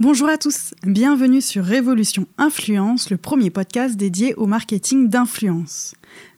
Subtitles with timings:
[0.00, 5.94] Bonjour à tous, bienvenue sur Révolution Influence, le premier podcast dédié au marketing d'influence.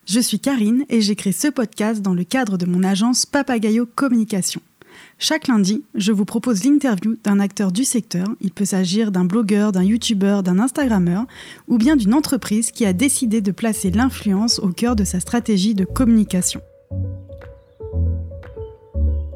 [0.07, 3.87] Je suis Karine et j'ai créé ce podcast dans le cadre de mon agence Papagayo
[3.87, 4.61] Communication.
[5.19, 8.27] Chaque lundi, je vous propose l'interview d'un acteur du secteur.
[8.40, 11.25] Il peut s'agir d'un blogueur, d'un youtubeur, d'un instagrammeur
[11.68, 15.75] ou bien d'une entreprise qui a décidé de placer l'influence au cœur de sa stratégie
[15.75, 16.61] de communication.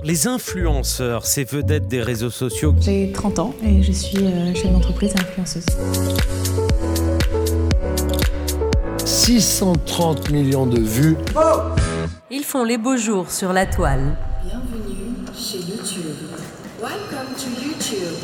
[0.05, 2.75] Les influenceurs, ces vedettes des réseaux sociaux.
[2.81, 5.67] J'ai 30 ans et je suis euh, chef d'entreprise et influenceuse.
[9.05, 11.17] 630 millions de vues.
[12.31, 14.17] Ils font les beaux jours sur la toile.
[14.45, 16.15] Bienvenue chez YouTube.
[16.81, 18.15] Welcome to YouTube.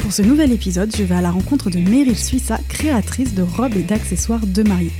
[0.00, 3.76] Pour ce nouvel épisode, je vais à la rencontre de Meryl Suissa, créatrice de robes
[3.76, 4.90] et d'accessoires de mariée.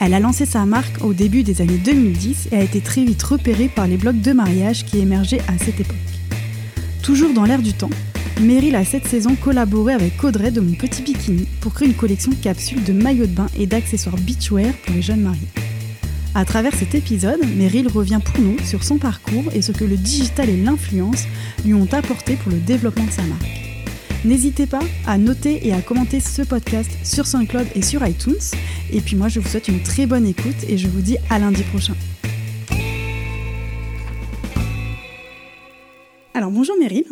[0.00, 3.22] Elle a lancé sa marque au début des années 2010 et a été très vite
[3.22, 5.96] repérée par les blogs de mariage qui émergeaient à cette époque.
[7.02, 7.90] Toujours dans l'air du temps,
[8.40, 12.30] Meryl a cette saison collaboré avec Audrey de Mon Petit Bikini pour créer une collection
[12.30, 15.48] de capsules de maillots de bain et d'accessoires beachwear pour les jeunes mariés.
[16.34, 19.96] À travers cet épisode, Meryl revient pour nous sur son parcours et ce que le
[19.96, 21.24] digital et l'influence
[21.64, 23.65] lui ont apporté pour le développement de sa marque.
[24.26, 28.34] N'hésitez pas à noter et à commenter ce podcast sur SoundCloud et sur iTunes.
[28.92, 31.38] Et puis moi, je vous souhaite une très bonne écoute et je vous dis à
[31.38, 31.94] lundi prochain.
[36.34, 37.04] Alors bonjour Meryl.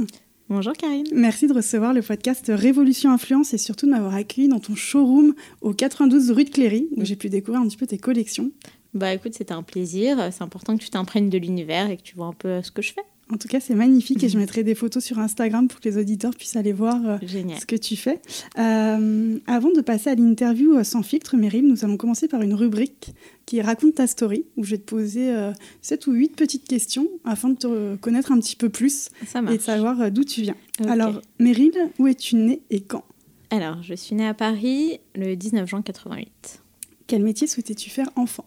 [0.48, 1.06] Bonjour Karine.
[1.14, 5.36] Merci de recevoir le podcast Révolution Influence et surtout de m'avoir accueilli dans ton showroom
[5.60, 8.50] au 92 rue de Cléry où j'ai pu découvrir un petit peu tes collections.
[8.92, 10.18] Bah écoute, c'était un plaisir.
[10.32, 12.82] C'est important que tu t'imprègnes de l'univers et que tu vois un peu ce que
[12.82, 13.04] je fais.
[13.32, 15.96] En tout cas, c'est magnifique et je mettrai des photos sur Instagram pour que les
[15.96, 17.18] auditeurs puissent aller voir euh,
[17.58, 18.20] ce que tu fais.
[18.58, 22.52] Euh, avant de passer à l'interview euh, sans filtre, Meryl, nous allons commencer par une
[22.52, 23.14] rubrique
[23.46, 27.08] qui raconte ta story, où je vais te poser euh, 7 ou 8 petites questions
[27.24, 29.08] afin de te connaître un petit peu plus
[29.50, 30.56] et de savoir d'où tu viens.
[30.86, 33.04] Alors, Meryl, où es-tu née et quand?
[33.50, 36.60] Alors, je suis née à Paris le 19 juin 88.
[37.06, 38.46] Quel métier souhaitais-tu faire enfant?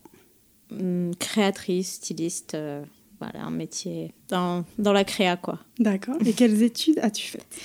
[0.71, 2.57] Hum, créatrice, styliste,
[3.19, 5.59] voilà, un métier dans, dans la créa quoi.
[5.79, 6.15] D'accord.
[6.25, 7.57] Et quelles études as-tu faites?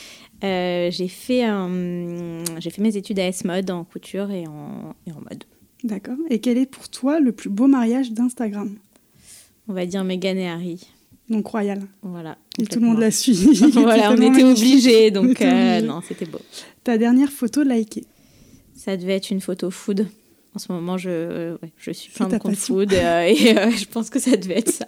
[0.45, 5.13] Euh, j'ai fait, un- j'ai fait mes études à S-Mode en couture et en, et
[5.13, 5.45] en mode.
[5.85, 6.17] D'accord.
[6.31, 8.75] Et quel est pour toi le plus beau mariage d'Instagram?
[9.69, 10.87] On va dire Meghan et Harry.
[11.29, 11.81] Donc royal.
[12.03, 12.37] Voilà.
[12.59, 13.55] Et tout le monde l'a suivi.
[13.73, 16.41] voilà, on était obligés, On donc euh, non, c'était beau.
[16.83, 18.05] Ta dernière photo likée?
[18.75, 20.09] Ça devait être une photo food.
[20.55, 22.75] En ce moment, je, euh, ouais, je suis plein de passion.
[22.75, 24.87] food euh, et euh, je pense que ça devait être ça.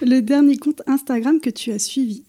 [0.00, 2.24] Le dernier compte Instagram que tu as suivi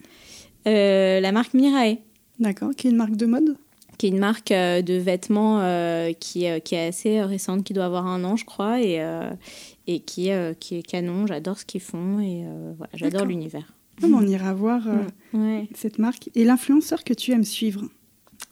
[0.67, 1.97] Euh, la marque Mirae,
[2.39, 2.71] D'accord.
[2.75, 3.57] Qui est une marque de mode?
[3.97, 7.73] Qui est une marque euh, de vêtements euh, qui, euh, qui est assez récente, qui
[7.73, 9.29] doit avoir un an, je crois, et, euh,
[9.87, 11.27] et qui, euh, qui est canon.
[11.27, 13.73] J'adore ce qu'ils font et euh, voilà, j'adore l'univers.
[14.01, 15.03] On ira voir euh,
[15.37, 15.67] Ouais.
[15.75, 16.29] cette marque.
[16.35, 17.83] Et l'influenceur que tu aimes suivre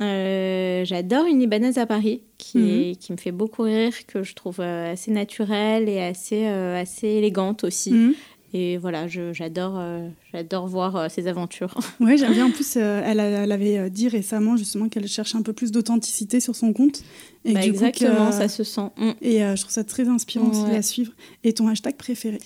[0.02, 2.59] Euh, J'adore une Libanaise à Paris qui,
[2.91, 6.80] est- qui me fait beaucoup rire, que je trouve euh, assez naturelle et assez, euh,
[6.80, 7.91] assez élégante aussi.
[7.91, 8.13] Mhm.
[8.53, 11.78] Et voilà, j'adore euh, j'adore voir ses aventures.
[12.00, 12.46] Ouais, j'aime bien.
[12.46, 16.72] En plus, elle, avait dit récemment justement qu'elle cherche un peu plus d'authenticité sur son
[16.72, 17.02] compte.
[17.44, 18.90] Et Bah, du exactement, ça se sent.
[18.97, 19.09] Mm.
[19.22, 20.72] Et je trouve ça très inspirant aussi Ouais.
[20.74, 21.12] la suivre.
[21.44, 22.38] Et ton hashtag préféré?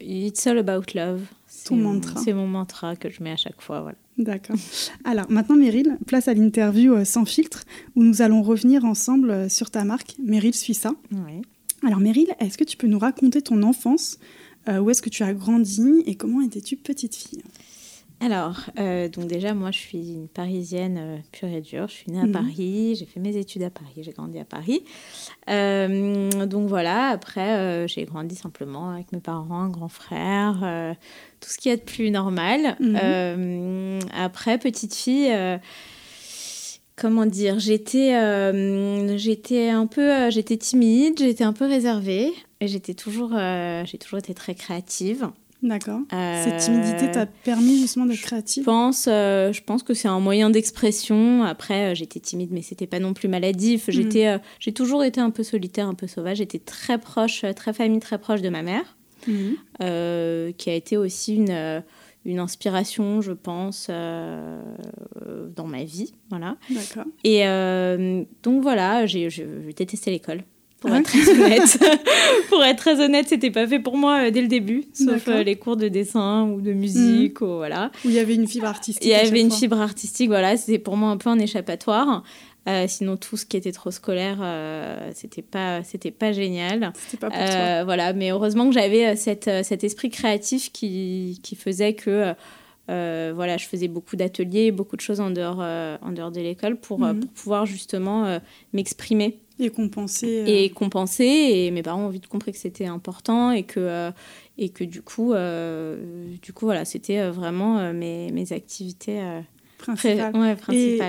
[0.00, 1.20] It's all about love.
[1.66, 2.20] C'est Ton mon- mantra.
[2.22, 3.80] C'est mon mantra que je mets à chaque fois.
[3.80, 3.96] Voilà.
[4.18, 4.56] D'accord.
[5.04, 7.64] Alors maintenant, Meryl, place à l'interview euh, sans filtre
[7.96, 10.92] où nous allons revenir ensemble euh, sur ta marque, Meryl Suissa.
[11.12, 11.42] Ouais.
[11.86, 14.18] Alors Meryl, est-ce que tu peux nous raconter ton enfance
[14.68, 17.42] Euh, Où est-ce que tu as grandi et comment étais-tu petite fille?
[18.20, 21.86] Alors, euh, donc déjà, moi, je suis une Parisienne euh, pure et dure.
[21.88, 22.32] Je suis née à Mhm.
[22.32, 24.82] Paris, j'ai fait mes études à Paris, j'ai grandi à Paris.
[25.50, 30.56] Euh, donc voilà, après, j'ai grandi simplement avec mes parents, un grand frère,
[31.40, 32.76] tout ce qu'il y a de plus normal.
[32.80, 34.00] Mhm.
[34.14, 35.30] Après, petite fille...
[36.98, 42.68] Comment dire J'étais, euh, j'étais un peu, euh, j'étais timide, j'étais un peu réservée, et
[42.68, 45.28] j'étais toujours, euh, j'ai toujours été très créative.
[45.66, 46.00] D'accord.
[46.12, 50.06] Euh, Cette timidité t'a permis justement d'être Je créative pense, euh, je pense que c'est
[50.06, 51.42] un moyen d'expression.
[51.42, 53.86] Après, euh, j'étais timide, mais c'était pas non plus maladif.
[53.88, 56.36] J'étais, euh, j'ai toujours été un peu solitaire, un peu sauvage.
[56.38, 58.96] J'étais très proche, euh, très famille, très proche de ma mère,
[59.82, 61.80] euh, qui a été aussi une, euh,
[62.24, 64.60] une inspiration, je pense, euh,
[65.26, 66.12] euh, dans ma vie.
[66.30, 66.56] Voilà.
[66.70, 67.04] D'accord.
[67.24, 70.42] Et euh, donc voilà, j'ai, je, je détestais l'école.
[70.80, 71.78] Pour Ah être très honnête,
[72.50, 75.42] pour être très honnête, c'était pas fait pour moi euh, dès le début, sauf euh,
[75.42, 77.90] les cours de dessin ou de musique, ou voilà.
[78.04, 79.02] Où il y avait une fibre artistique.
[79.04, 79.58] Il y avait une fois.
[79.58, 82.22] fibre artistique, voilà, c'était pour moi un peu un échappatoire.
[82.68, 86.92] Euh, sinon, tout ce qui était trop scolaire, euh, c'était pas, c'était pas génial.
[87.06, 87.84] C'était pas pour toi.
[87.84, 92.34] Voilà, mais heureusement que j'avais cette, cet esprit créatif qui, qui faisait que
[92.88, 96.40] euh, voilà, je faisais beaucoup d'ateliers, beaucoup de choses en dehors, euh, en dehors de
[96.40, 97.20] l'école pour, euh, Mhm.
[97.20, 98.38] pour pouvoir justement
[98.72, 100.42] m'exprimer Et compenser.
[100.42, 101.24] euh, et compenser.
[101.24, 104.10] Et mes parents ont vite compris que c'était important et que, euh,
[104.58, 109.20] et que du coup, euh, du coup voilà, c'était vraiment mes, mes activités
[109.94, 110.56] pré- ouais,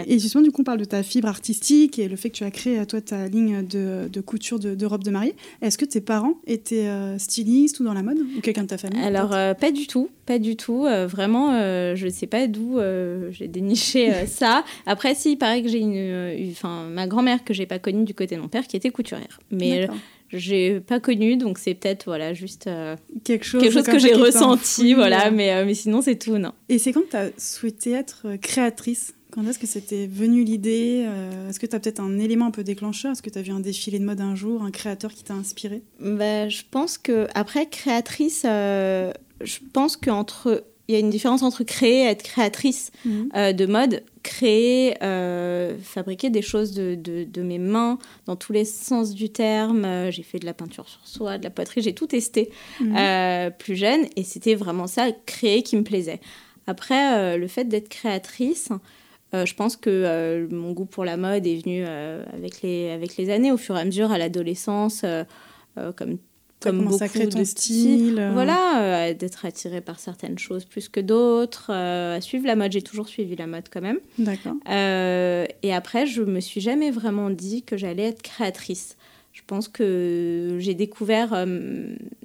[0.07, 2.43] Et, justement, du coup, on parle de ta fibre artistique et le fait que tu
[2.43, 5.35] as créé, toi, ta ligne de, de couture de, de robe de mariée.
[5.61, 8.77] Est-ce que tes parents étaient euh, stylistes ou dans la mode Ou quelqu'un de ta
[8.77, 10.85] famille Alors, euh, pas du tout, pas du tout.
[10.85, 12.77] euh, vraiment, euh, je sais pas d'où
[13.31, 14.63] j'ai déniché ça.
[14.85, 18.03] Après, si, il paraît que j'ai une, une- enfin, ma grand-mère que j'ai pas connue
[18.03, 19.39] du côté de mon père qui était couturière.
[19.51, 19.87] Mais.
[20.31, 24.13] J'ai pas connu, donc c'est peut-être voilà juste euh, quelque chose, quelque chose que j'ai
[24.13, 25.31] ressenti, voilà.
[25.31, 26.51] Mais, euh, mais sinon, c'est tout, non.
[26.69, 31.49] Et c'est quand tu as souhaité être créatrice Quand est-ce que c'était venu l'idée Euh,
[31.49, 33.51] Est-ce que tu as peut-être un élément un peu déclencheur Est-ce que tu as vu
[33.51, 35.81] un défilé de mode un jour, un créateur qui t'a inspiré?
[35.99, 41.43] Bah, je pense que après créatrice, euh, je pense qu'entre il y a une différence
[41.43, 42.91] entre créer et être créatrice
[43.35, 44.03] euh, de mode.
[44.23, 49.29] Créer, euh, fabriquer des choses de, de, de mes mains dans tous les sens du
[49.29, 49.85] terme.
[49.85, 52.49] Euh, j'ai fait de la peinture sur soie, de la poterie, j'ai tout testé
[52.81, 52.95] Mhm.
[52.97, 56.19] euh, plus jeune et c'était vraiment ça, créer, qui me plaisait.
[56.67, 58.69] Après, le fait d'être créatrice,
[59.33, 62.89] euh, je pense que euh, mon goût pour la mode est venu euh, avec, les,
[62.91, 65.05] avec les années, au fur et à mesure, à l'adolescence,
[65.95, 66.17] comme,
[66.59, 66.97] comme beaucoup
[67.29, 68.17] ton de style.
[68.19, 72.55] euh, Voilà, euh, d'être attiré par certaines choses plus que d'autres, euh, à suivre la
[72.55, 72.71] mode.
[72.71, 73.99] J'ai toujours suivi la mode quand même.
[74.17, 74.55] D'accord.
[74.67, 78.97] Et après, je me suis jamais vraiment dit que j'allais être créatrice.
[79.33, 81.45] Je pense que j'ai découvert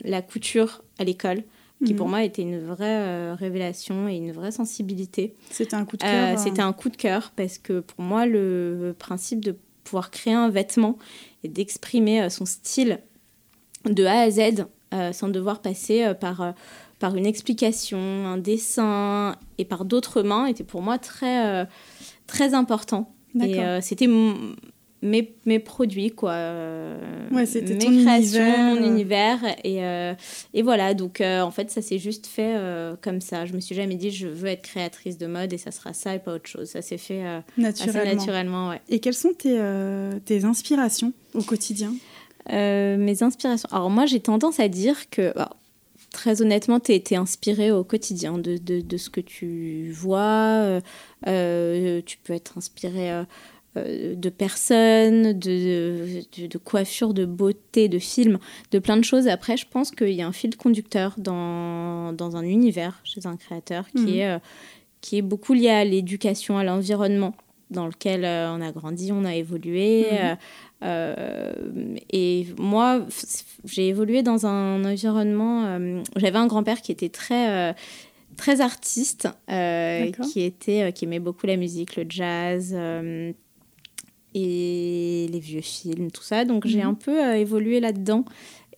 [0.03, 1.43] la couture à l'école,
[1.85, 1.99] qui Mhm.
[1.99, 5.35] pour moi était une vraie euh, révélation et une vraie sensibilité.
[5.51, 6.39] C'était un coup de cœur.
[6.39, 10.33] euh, C'était un coup de cœur parce que pour moi, le principe de pouvoir créer
[10.35, 10.97] un vêtement
[11.45, 13.01] et d'exprimer euh, son style
[13.85, 16.53] de A à Z euh, sans devoir passer euh, par, euh,
[16.99, 21.67] par une explication, un dessin et par d'autres mains était pour moi très,
[22.27, 23.15] très important.
[23.43, 24.07] Et c'était
[25.03, 26.37] mes, mes produits, quoi.
[27.33, 29.39] Ouais, c'était mes ton créations, univers, mon univers.
[29.65, 30.15] Et, euh,
[30.55, 33.47] et voilà, donc euh, en fait, ça s'est juste fait euh, comme ça.
[33.47, 36.15] Je me suis jamais dit, je veux être créatrice de mode et ça sera ça
[36.15, 36.69] et pas autre chose.
[36.69, 37.25] Ça s'est fait
[37.59, 38.69] assez naturellement.
[38.69, 38.81] ouais.
[38.91, 39.59] Et quelles sont tes,
[40.25, 41.93] tes inspirations au quotidien?
[42.51, 43.69] Euh, mes inspirations.
[43.71, 45.51] Alors moi, j'ai tendance à dire que, bah,
[46.13, 50.21] très honnêtement, tu es, inspiré au quotidien de, de, de ce que tu vois.
[50.21, 50.81] euh,
[51.27, 53.11] euh, tu peux être inspiré
[53.77, 58.39] euh, de personnes, de, de, de coiffure, de beauté, de films,
[58.73, 59.29] de plein de choses.
[59.29, 63.37] Après, je pense qu'il y a un fil conducteur dans, dans un univers chez un
[63.37, 64.09] créateur qui, Mhm.
[64.09, 64.39] est,
[65.01, 67.35] qui est beaucoup lié à l'éducation, à l'environnement
[67.73, 70.07] dans lequel euh, on a grandi, on a évolué.
[70.13, 70.19] Mhm.
[70.21, 70.35] euh,
[70.85, 73.05] euh, et moi,
[73.65, 75.65] j'ai évolué dans un environnement.
[75.67, 77.73] euh, J'avais un grand-père qui était très, euh,
[78.37, 79.29] très artiste,
[80.31, 82.75] qui était, qui aimait beaucoup la musique, le jazz
[84.35, 86.45] et les vieux films, tout ça.
[86.45, 86.89] Donc j'ai Mhm.
[86.89, 88.25] un peu évolué là-dedans.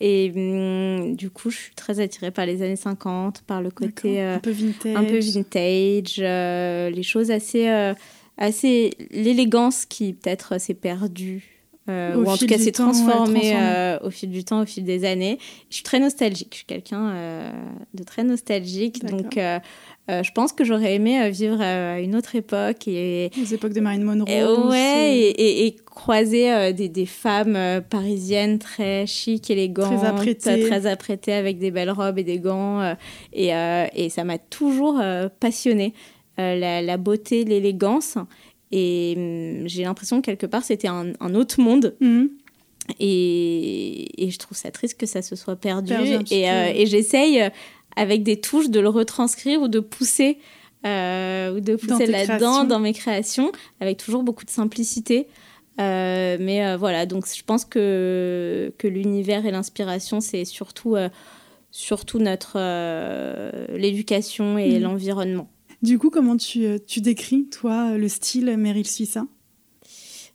[0.00, 4.20] Et hum, du coup, je suis très attirée par les années 50, par le côté
[4.20, 4.96] euh, un peu vintage.
[4.96, 7.94] un peu vintage, euh, les choses assez, euh,
[8.38, 11.50] assez l'élégance qui peut-être s'est perdue.
[11.90, 15.04] euh, ou en tout cas s'est transformée euh, au fil du temps, au fil des
[15.04, 15.38] années.
[15.68, 17.50] Je suis très nostalgique, je suis quelqu'un euh,
[17.92, 19.58] de très nostalgique, donc euh,
[20.10, 23.74] euh, je pense que j'aurais aimé euh, vivre à une autre époque et, Les époques
[23.74, 24.30] de Marilyn Monroe.
[24.30, 29.98] et ouais, et, et- et croiser euh, des, des femmes euh, parisiennes très chic, élégantes,
[29.98, 30.60] Très apprêtées.
[30.60, 32.80] très apprêtées avec des belles robes et des gants.
[32.80, 32.94] euh,
[33.34, 38.16] et, euh, et ça m'a toujours euh, passionnée, euh, la, la beauté, l'élégance.
[38.72, 41.94] Et hum, j'ai l'impression que quelque part, c'était un, un autre monde.
[42.00, 42.30] Mhm.
[43.00, 45.92] Et, et je trouve ça triste que ça se soit perdu.
[46.30, 47.48] Et euh, et j'essaye, euh,
[47.96, 50.38] avec des touches, de le retranscrire ou de pousser,
[50.84, 55.28] euh, ou de Dans pousser là-dedans, dans mes créations, avec toujours beaucoup de simplicité.
[55.80, 61.08] Euh, mais euh, voilà, donc je pense que, que l'univers et l'inspiration, c'est surtout, euh,
[61.70, 64.82] surtout notre euh, l'éducation et Mhm.
[64.82, 65.48] l'environnement.
[65.84, 69.26] Du coup, comment tu, euh, tu décris, toi, le style Meryl Suissa?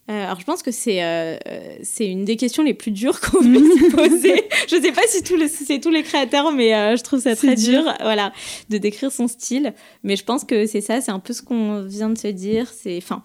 [0.08, 1.38] Euh, alors, je pense que c'est euh,
[1.82, 4.44] c'est une des questions les plus dures qu'on puisse se poser.
[4.68, 7.56] je ne sais pas si c'est tous les créateurs, mais euh, je trouve ça très
[7.56, 7.82] dur.
[7.82, 8.32] dur, voilà,
[8.70, 9.74] de décrire son style.
[10.03, 12.68] Mais je pense que c'est ça, c'est un peu ce qu'on vient de se dire.
[12.72, 13.24] C'est, enfin,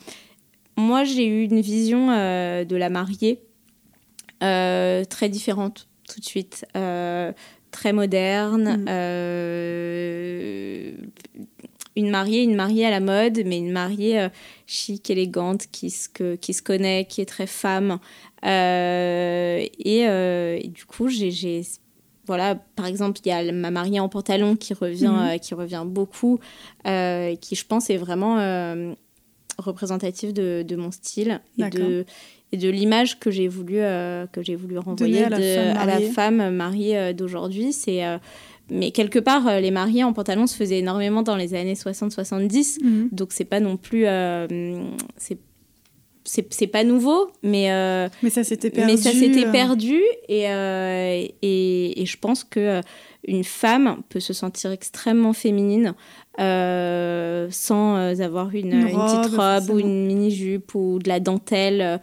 [0.79, 3.43] moi, j'ai eu une vision euh, de la mariée
[4.41, 8.79] très différente tout de suite, très moderne.
[8.79, 8.89] Mhm.
[11.97, 14.29] Une mariée, une mariée à la mode, mais une mariée euh,
[14.67, 17.99] chic, élégante, qui se, que- qui se connaît, qui est très femme.
[18.45, 21.63] Euh, et, euh, et du coup, j'ai, j'ai-
[22.27, 25.39] voilà, par exemple, il y a ma mariée en pantalon qui revient, Mhm.
[25.41, 26.39] qui revient beaucoup,
[26.85, 28.37] qui je pense est vraiment
[29.59, 32.05] représentative de, de mon style et de,
[32.53, 33.75] et de l'image que j'ai voulu,
[34.33, 36.11] que j'ai voulu renvoyer à la de- à la mariée.
[36.11, 37.73] femme mariée d'aujourd'hui.
[37.73, 38.03] C'est,
[38.71, 42.83] mais quelque part, euh, les mariés en pantalon se faisaient énormément dans les années 60-70.
[42.83, 43.09] Mhm.
[43.13, 44.47] Donc c'est pas non plus euh,
[46.27, 48.91] c'est pas nouveau mais euh, Mais ça s'était perdu.
[48.91, 50.45] mais ça s'était euh, perdu et,
[51.43, 52.81] et, et je pense que
[53.27, 55.95] une femme peut se sentir extrêmement féminine
[56.39, 62.01] sans avoir une, Une petite robe ou une mini jupe ou de la dentelle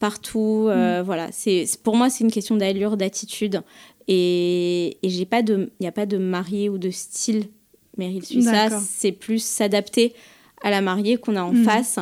[0.00, 3.62] partout euh, voilà c'est pour moi c'est une question d'allure d'attitude
[4.08, 7.44] et, et j'ai pas de il n'y a pas de mariée ou de style
[7.96, 10.14] Meryl Suissa c'est plus s'adapter
[10.62, 11.64] à la mariée qu'on a en Mhm.
[11.64, 11.98] face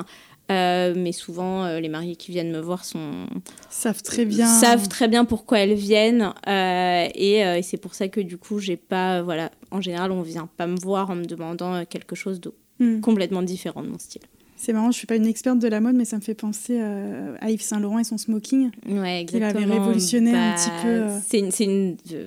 [0.51, 3.27] Euh, mais souvent, euh, les mariés qui viennent me voir sont,
[3.69, 4.47] savent très bien.
[4.47, 6.33] savent très bien pourquoi elles viennent.
[6.47, 9.21] euh, et, et c'est pour ça que du coup, j'ai pas.
[9.21, 13.03] Voilà, en général, on vient pas me voir en me demandant quelque chose de Mhm.
[13.03, 14.23] complètement différent de mon style.
[14.61, 16.79] C'est marrant, je suis pas une experte de la mode, mais ça me fait penser
[16.81, 18.71] euh, à Yves Saint Laurent et son smoking.
[18.89, 21.07] Ouais, Qu'il avait révolutionné un petit peu, euh.
[21.07, 21.51] Bah, C'est une.
[21.53, 22.27] c'est une euh,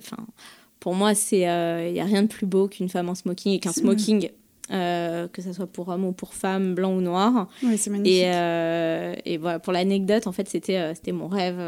[0.80, 3.72] pour moi, il n'y a rien de plus beau qu'une femme en smoking et qu'un
[3.72, 4.30] C'est- smoking,
[4.72, 7.48] euh, que ce soit pour homme ou pour femme, blanc ou noir.
[7.64, 8.22] Oui, c'est magnifique.
[8.24, 11.60] Et, euh, et voilà, pour l'anecdote, en fait, c'était euh, c'était mon rêve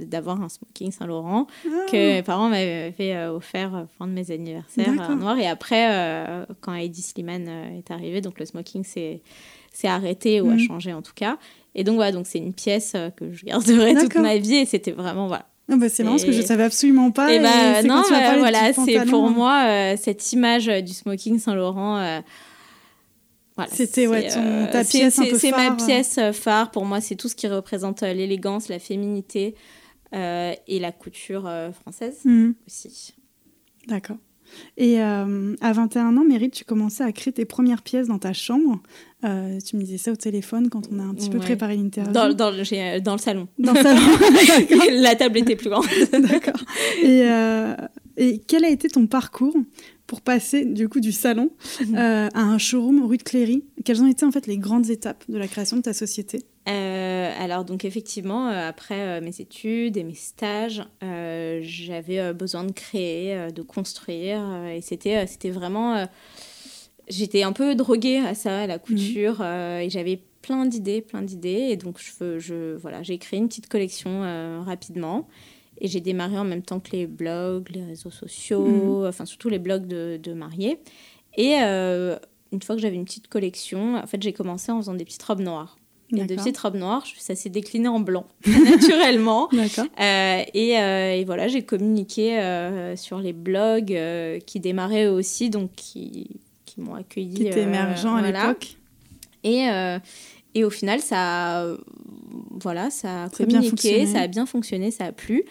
[0.00, 4.92] d'avoir un smoking Saint-Laurent Ah, que mes parents m'avaient offert euh, fin de mes anniversaires
[5.16, 5.38] noir.
[5.38, 7.48] Et après, quand Heidi Slimane
[7.78, 9.20] est arrivée, donc le smoking s'est
[9.84, 10.58] arrêté ou a Mhm.
[10.58, 11.38] changé en tout cas.
[11.74, 14.56] Et donc voilà, donc c'est une pièce que je garderai toute ma vie.
[14.56, 15.46] Et c'était vraiment voilà.
[15.70, 17.32] Ah bah, c'est marrant parce que je Et- savais absolument pas.
[17.32, 17.48] et bah
[17.80, 19.30] c'est quand non, bah, voilà, c'est pour hein.
[19.30, 21.98] moi euh, cette image euh, du smoking Saint-Laurent.
[21.98, 22.20] euh,
[23.56, 26.70] voilà, C'était, ouais, ton- ta pièce un c'est- peu C'est ma pièce phare.
[26.70, 29.54] Pour moi, c'est tout ce qui représente l'élégance, la féminité
[30.14, 31.48] euh, et la couture
[31.80, 32.54] française Mhm.
[32.66, 33.14] aussi.
[33.88, 34.16] D'accord.
[34.76, 38.32] Et euh, à 21 ans, Meryl, tu commençais à créer tes premières pièces dans ta
[38.32, 38.80] chambre.
[39.24, 42.12] Euh, tu me disais ça au téléphone quand on a un petit peu préparé l'interview.
[42.12, 43.48] Dans, dans, le, j'ai- euh, dans le salon.
[43.58, 44.00] Dans le salon.
[45.00, 45.86] La table était plus grande.
[46.12, 46.60] D'accord.
[47.02, 47.74] Et, euh,
[48.16, 49.54] et quel a été ton parcours
[50.06, 51.96] pour passer du coup du salon Mhm.
[51.96, 53.64] euh, à un showroom rue de Cléry?
[53.84, 56.40] Quelles ont été en fait les grandes étapes de la création de ta société?
[56.68, 62.72] Euh, alors donc effectivement, euh, après euh, mes études et mes stages, j'avais besoin de
[62.72, 66.06] créer, de construire, et c'était c'était vraiment,
[67.08, 71.22] j'étais un peu droguée à ça, à la couture, euh, et j'avais plein d'idées, plein
[71.22, 75.28] d'idées, et donc je, je voilà, j'ai créé une petite collection rapidement.
[75.84, 79.58] Et j'ai démarré en même temps que les blogs, les réseaux sociaux, enfin surtout les
[79.58, 80.78] blogs de, de mariés.
[81.36, 85.04] Et une fois que j'avais une petite collection, en fait j'ai commencé en faisant des
[85.04, 85.78] petites robes noires.
[86.12, 86.44] Des D'accord.
[86.44, 89.48] petites robes noires, ça s'est décliné en blanc, naturellement.
[89.52, 93.98] Euh, et, euh, et voilà, j'ai communiqué euh, sur les blogs
[94.44, 96.28] qui démarraient aussi, donc qui,
[96.66, 97.34] qui m'ont accueilli.
[97.34, 98.76] Qui était euh, émergent à l'époque.
[99.42, 99.68] Et,
[100.54, 101.76] et au final, ça a,
[102.60, 105.44] voilà, ça a communiqué, ça a bien fonctionné, ça a plu.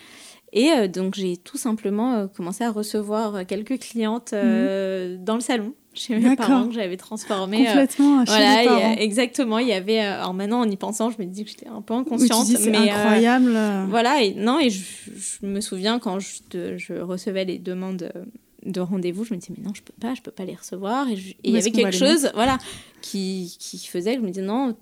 [0.54, 6.16] Et donc, j'ai tout simplement commencé à recevoir quelques clientes euh, dans le salon chez
[6.18, 7.68] mes parents que j'avais transformées.
[7.68, 8.96] euh, Complètement chez voilà, les et, euh, parents.
[8.98, 9.60] exactement.
[9.60, 10.00] Il y avait.
[10.02, 12.46] euh, alors maintenant, en y pensant, je me dis que j'étais un peu inconsciente.
[12.46, 13.54] dis c'est euh, incroyable.
[13.56, 14.82] euh, voilà, et non, et je,
[15.16, 18.24] je me souviens quand je, de- je recevais les demandes euh,
[18.66, 21.10] de rendez-vous, je me disais, mais non, je peux pas, je peux pas les recevoir.
[21.10, 22.58] Et il y avait quelque chose, voilà,
[23.02, 24.76] qui, qui faisait que je me disais, non,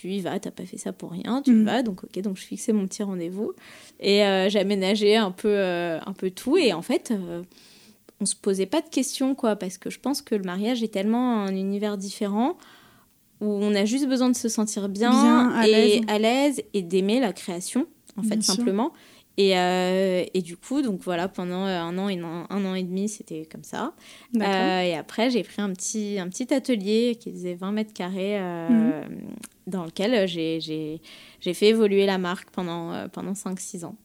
[0.00, 1.64] tu y vas, t'as pas fait ça pour rien, tu Mm.
[1.64, 1.82] vas.
[1.84, 3.52] Donc, ok, donc je fixais mon petit rendez-vous.
[4.00, 6.56] Et euh, j'aménageais un peu, euh, un peu tout.
[6.56, 7.42] Et en fait, euh,
[8.20, 10.88] on se posait pas de questions, quoi, parce que je pense que le mariage est
[10.92, 12.56] tellement un univers différent
[13.40, 16.00] où on a juste besoin de se sentir bien, Bien, à et l'aise.
[16.08, 17.86] à l'aise et d'aimer la création,
[18.18, 18.54] en fait, Bien sûr.
[18.56, 18.92] simplement.
[19.38, 22.74] Et, euh, et du coup, donc voilà, pendant euh, un an et un, un an
[22.74, 23.94] et demi, c'était comme ça.
[24.36, 28.38] Euh, et après, j'ai pris un petit, un petit atelier qui faisait 20 mètres carrés,
[28.38, 28.68] euh,
[29.08, 29.28] Mhm.
[29.66, 31.00] dans lequel j'ai-
[31.40, 33.96] fait évoluer la marque pendant, pendant 5-6 ans.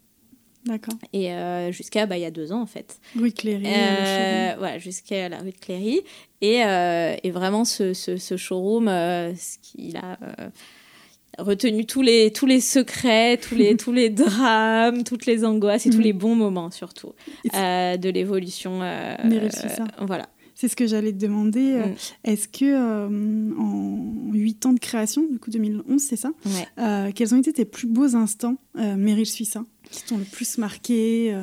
[0.65, 0.95] D'accord.
[1.13, 2.97] Et euh, jusqu'à bah, il y a deux ans, en fait.
[3.15, 3.63] Rue de Cléry.
[3.65, 6.01] euh, Euh, voilà, jusqu'à la rue de Cléry.
[6.41, 10.17] Et, euh, et vraiment, ce, ce, ce showroom, ce qu'il a
[11.37, 15.89] retenu tous les, tous les secrets, tous les, tous les drames, toutes les angoisses et
[15.89, 16.03] tous Mhm.
[16.03, 17.13] les bons moments, surtout,
[17.53, 18.81] de l'évolution.
[18.81, 19.83] euh, Meryl Suissa.
[20.01, 20.27] voilà.
[20.65, 21.73] C'est ce que j'allais te demander.
[21.73, 21.93] euh, Mm.
[22.23, 26.67] Est-ce que euh, en 8 ans de création, du coup 2011, c'est ça Ouais.
[26.79, 30.57] euh, Quels ont été tes plus beaux instants, euh, Meryl Suissa Qui t'ont le plus
[30.57, 31.37] marqué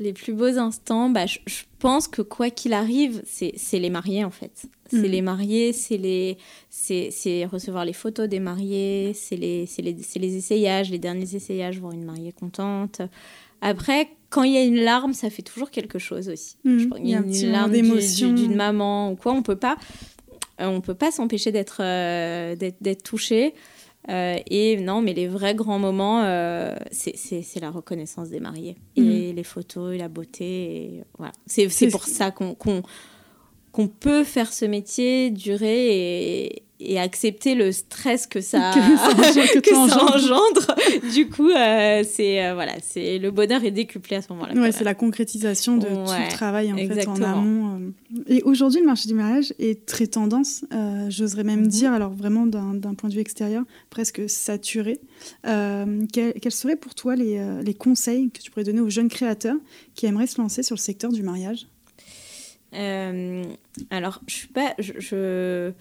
[0.00, 4.24] Les plus beaux instants, bah, je, je pense que quoi qu'il arrive, c'est les mariés
[4.24, 4.66] en fait.
[4.90, 5.02] C'est Mhm.
[5.04, 6.36] les mariés, c'est les,
[6.70, 11.92] c'est recevoir les photos des mariés, c'est les, les, les essayages, les derniers essayages, voir
[11.92, 13.00] une mariée contente.
[13.60, 16.56] Après, quand il y a une larme, ça fait toujours quelque chose aussi.
[16.64, 16.78] Mhm.
[16.78, 18.28] Je pense Il y a un une larme d'émotion.
[18.32, 19.76] du- d'une maman ou quoi, on peut pas,
[20.60, 23.54] euh, on peut pas s'empêcher d'être euh, d'être touché.
[24.10, 28.76] Euh, et non, mais les vrais grands moments, euh, c'est- la reconnaissance des mariés.
[28.96, 31.02] Et les photos, et la beauté.
[31.18, 31.32] Voilà.
[31.46, 32.82] C'est pour ça qu'on qu'on
[33.72, 39.08] qu'on peut faire ce métier, durer et, et accepter le stress que ça, Que ça
[39.10, 40.14] engendre- que que ça ça engendre.
[40.14, 40.74] engendre.
[41.12, 44.54] du coup, euh, c'est euh, voilà, c'est le bonheur est décuplé à ce moment-là.
[44.54, 47.26] Ouais, c'est la concrétisation de tout le travail en fait en exactement.
[47.40, 47.80] amont.
[48.16, 48.22] euh.
[48.28, 50.64] Et aujourd'hui, le marché du mariage est très tendance.
[50.72, 51.66] euh, J'oserais même Mhm.
[51.68, 55.00] dire, alors vraiment d'un point de vue extérieur, presque saturé.
[55.44, 59.56] Quels, quels seraient pour toi les, les conseils que tu pourrais donner aux jeunes créateurs
[59.96, 61.66] qui aimeraient se lancer sur le secteur du mariage?
[63.90, 64.74] Alors, je suis pas.
[64.78, 65.72] Je, je-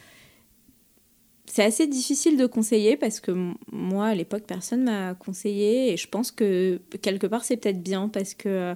[1.50, 3.32] C'est assez difficile de conseiller parce que
[3.72, 8.10] moi, à l'époque, personne m'a conseillé et je pense que quelque part, c'est peut-être bien
[8.10, 8.76] parce que.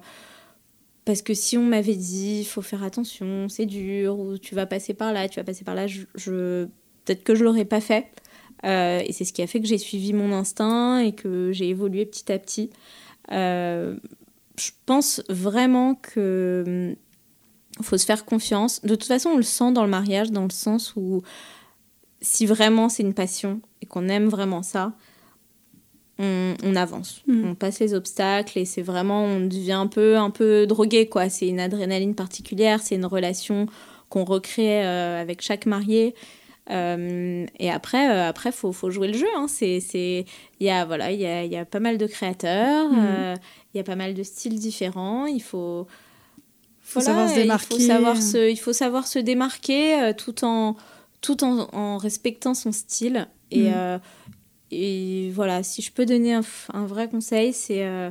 [1.04, 4.94] Parce que si on m'avait dit, faut faire attention, c'est dur, ou tu vas passer
[4.94, 6.66] par là, tu vas passer par là, je,
[7.04, 8.06] peut-être que je l'aurais pas fait.
[8.66, 11.70] Euh, et c'est ce qui a fait que j'ai suivi mon instinct et que j'ai
[11.70, 12.70] évolué petit à petit.
[13.32, 13.98] Euh,
[14.58, 16.96] je pense vraiment que hum,
[17.84, 18.82] faut se faire confiance.
[18.84, 21.24] De toute façon, on le sent dans le mariage, dans le sens où
[22.22, 24.94] si vraiment c'est une passion et qu'on aime vraiment ça,
[26.20, 27.50] on, on avance, Mhm.
[27.50, 31.30] on passe les obstacles et c'est vraiment, on devient un peu, un peu drogué quoi.
[31.30, 33.66] C'est une adrénaline particulière, c'est une relation
[34.10, 36.14] qu'on recrée euh, avec chaque marié.
[36.70, 39.28] Euh, et après, euh, après, faut, faut jouer le jeu.
[39.36, 39.48] Hein.
[39.50, 40.26] C'est, c'est,
[40.60, 43.00] il y a, voilà, il y a, y a pas mal de créateurs, Mhm.
[43.04, 43.36] euh,
[43.74, 45.26] il y a pas mal de styles différents.
[45.26, 45.88] Il faut,
[46.82, 47.76] faut voilà, savoir se il démarquer.
[47.76, 50.76] faut savoir se, il faut savoir se démarquer tout en,
[51.22, 53.28] tout en, en respectant son style.
[53.52, 53.74] Et, Mhm.
[53.76, 54.00] euh,
[54.72, 58.10] et voilà, si je peux donner un, vrai conseil, c'est euh,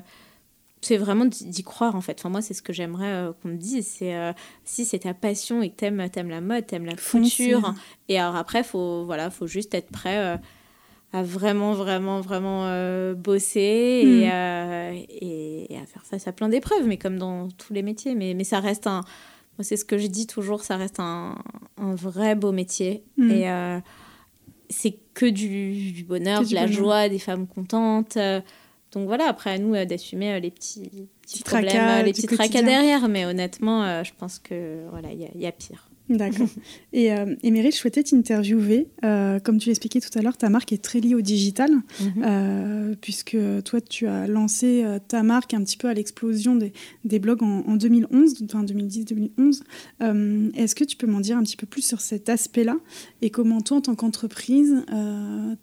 [0.83, 2.19] c'est vraiment d'y croire en fait.
[2.19, 3.87] Enfin, moi, c'est ce que j'aimerais euh, qu'on me dise.
[3.87, 4.33] C'est euh,
[4.65, 7.75] si c'est ta passion et que t'aimes aimes la mode, t'aimes la couture.
[8.09, 10.37] Et alors après, faut voilà, faut juste être prêt euh,
[11.13, 12.65] à vraiment, vraiment, vraiment
[13.15, 14.95] bosser Mm.
[14.95, 18.15] et, et, et à faire face à plein d'épreuves, mais comme dans tous les métiers.
[18.15, 19.03] Mais, mais ça reste un.
[19.63, 21.37] C'est ce que je dis toujours, ça reste un,
[21.77, 23.05] un vrai beau métier.
[23.17, 23.31] Mm.
[23.31, 23.79] Et euh,
[24.69, 26.79] c'est que du, du bonheur, Que de du la bonheur.
[26.79, 28.17] joie, des femmes contentes.
[28.17, 28.41] euh,
[28.93, 32.27] donc voilà, après à nous euh, d'assumer les petits, petits Petits problèmes, tracas les petits
[32.27, 33.09] tracas derrière.
[33.09, 35.90] Mais honnêtement, je pense que voilà, il y a pire.
[36.11, 36.49] D'accord.
[36.93, 38.89] Et, euh, et Meryl, je souhaitais t'interviewer.
[39.05, 42.23] Euh, comme tu l'expliquais tout à l'heure, ta marque est très liée au digital, Mhm.
[42.25, 46.73] euh, puisque toi, tu as lancé euh, ta marque un petit peu à l'explosion des,
[47.05, 49.63] des blogs en, en 2011, enfin 2010-2011.
[50.03, 52.77] Euh, Est-ce que tu peux m'en dire un petit peu plus sur cet aspect-là
[53.23, 54.85] et comment toi, en tant qu'entreprise,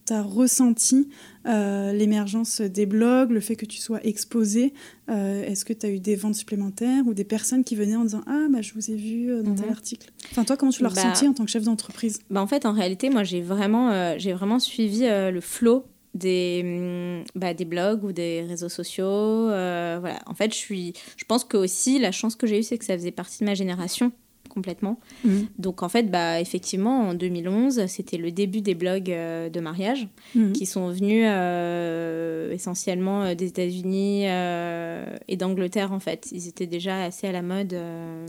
[0.05, 1.09] tu as ressenti
[1.47, 4.73] euh, l'émergence des blogs, le fait que tu sois exposé
[5.09, 8.03] euh, Est-ce que tu as eu des ventes supplémentaires ou des personnes qui venaient en
[8.03, 9.71] disant Ah, bah, je vous ai vu euh, dans tel Mhm.
[9.71, 12.19] article Enfin, toi, comment tu l'as Bah, ressenti en tant que chef d'entreprise?
[12.29, 17.23] Bah, en fait, en réalité, moi, j'ai vraiment, j'ai vraiment suivi le flot des, hum,
[17.39, 19.05] bah, des blogs ou des réseaux sociaux.
[19.05, 20.19] euh, voilà.
[20.25, 22.85] En fait, je, suis, je pense que aussi, la chance que j'ai eue, c'est que
[22.85, 24.11] ça faisait partie de ma génération
[24.57, 24.99] complètement.
[25.23, 25.47] Mhm.
[25.59, 30.07] Donc, en fait, bah, effectivement, en 2011, c'était le début des blogs euh, de mariage
[30.33, 30.53] Mhm.
[30.53, 36.29] qui sont venus euh, essentiellement euh, des États-Unis et d'Angleterre, en fait.
[36.31, 37.75] Ils étaient déjà assez à la mode.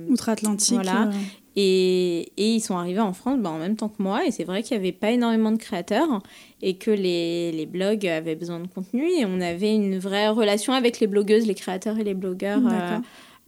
[0.08, 0.74] Outre-Atlantique.
[0.74, 1.10] Voilà.
[1.56, 4.26] et, et ils sont arrivés en France bah, en même temps que moi.
[4.26, 6.22] Et c'est vrai qu'il n'y avait pas énormément de créateurs
[6.62, 9.04] et que les, les blogs avaient besoin de contenu.
[9.18, 12.60] Et on avait une vraie relation avec les blogueuses, les créateurs et les blogueurs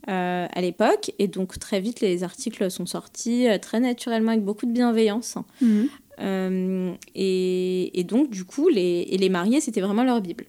[0.09, 1.13] euh, à l'époque.
[1.19, 5.37] Et donc très vite, les articles sont sortis euh, très naturellement avec beaucoup de bienveillance.
[5.61, 5.89] Mhm.
[6.21, 10.47] Euh, et, et donc du coup, les, et les mariés, c'était vraiment leur Bible.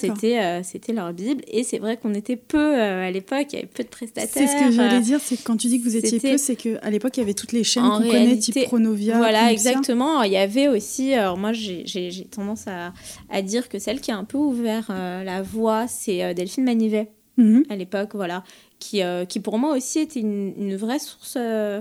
[0.00, 1.42] C'était c'était leur Bible.
[1.46, 4.28] Et c'est vrai qu'on était peu à l'époque, il y avait peu de prestataires.
[4.28, 6.56] C'est ce que j'allais dire, c'est que quand tu dis que vous étiez peu, c'est
[6.56, 9.16] qu'à l'époque, il y avait toutes les chaînes qu'on connaît, type Pronovia.
[9.18, 10.24] Voilà, exactement.
[10.24, 12.92] Il y avait aussi, alors moi j'ai tendance à,
[13.30, 17.64] à dire que celle qui a un peu ouvert la voie, c'est Delphine Manivet Mhm.
[17.70, 18.44] à l'époque, voilà,
[18.80, 21.80] qui, euh, qui pour moi aussi était une, une vraie source, euh,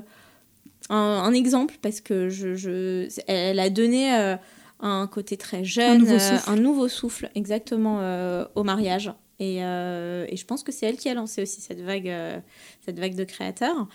[0.89, 4.35] un, un exemple, parce que je, je, elle a donné euh,
[4.79, 6.49] un côté très jeune, nouveau euh, souffle.
[6.49, 7.97] un nouveau souffle, exactement,
[8.55, 9.11] au mariage.
[9.39, 12.11] Et, et je pense que c'est elle qui a lancé aussi cette vague,
[12.85, 13.87] cette vague de créateurs.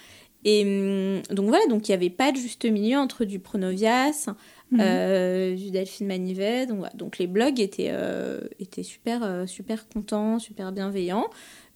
[0.44, 4.28] Et hum, donc voilà, donc il n'y avait pas de juste milieu entre du Pronovias,
[4.72, 4.80] Mhm.
[4.80, 6.66] euh, du Delphine Manivet.
[6.66, 6.92] Donc, voilà.
[6.94, 11.28] donc les blogs étaient, euh, étaient super, euh, super contents, super bienveillants.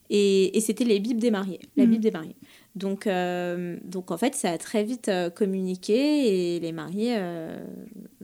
[0.08, 1.90] Et, et c'était les bibles des mariés, la Mhm.
[1.90, 2.36] Bible des mariés.
[2.76, 7.58] Donc, euh, donc en fait, ça a très vite euh, communiqué et les mariés euh,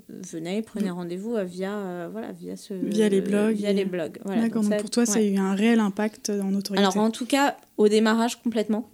[0.09, 4.19] venaient, prenaient rendez-vous euh, via, voilà, via, ce, Via les blogs Via et- les blogs.
[4.25, 5.31] Voilà, D'accord, donc donc ça- pour toi, ça a ouais.
[5.33, 6.79] eu un réel impact en notoriété.
[6.87, 8.89] Alors en tout cas, au démarrage complètement.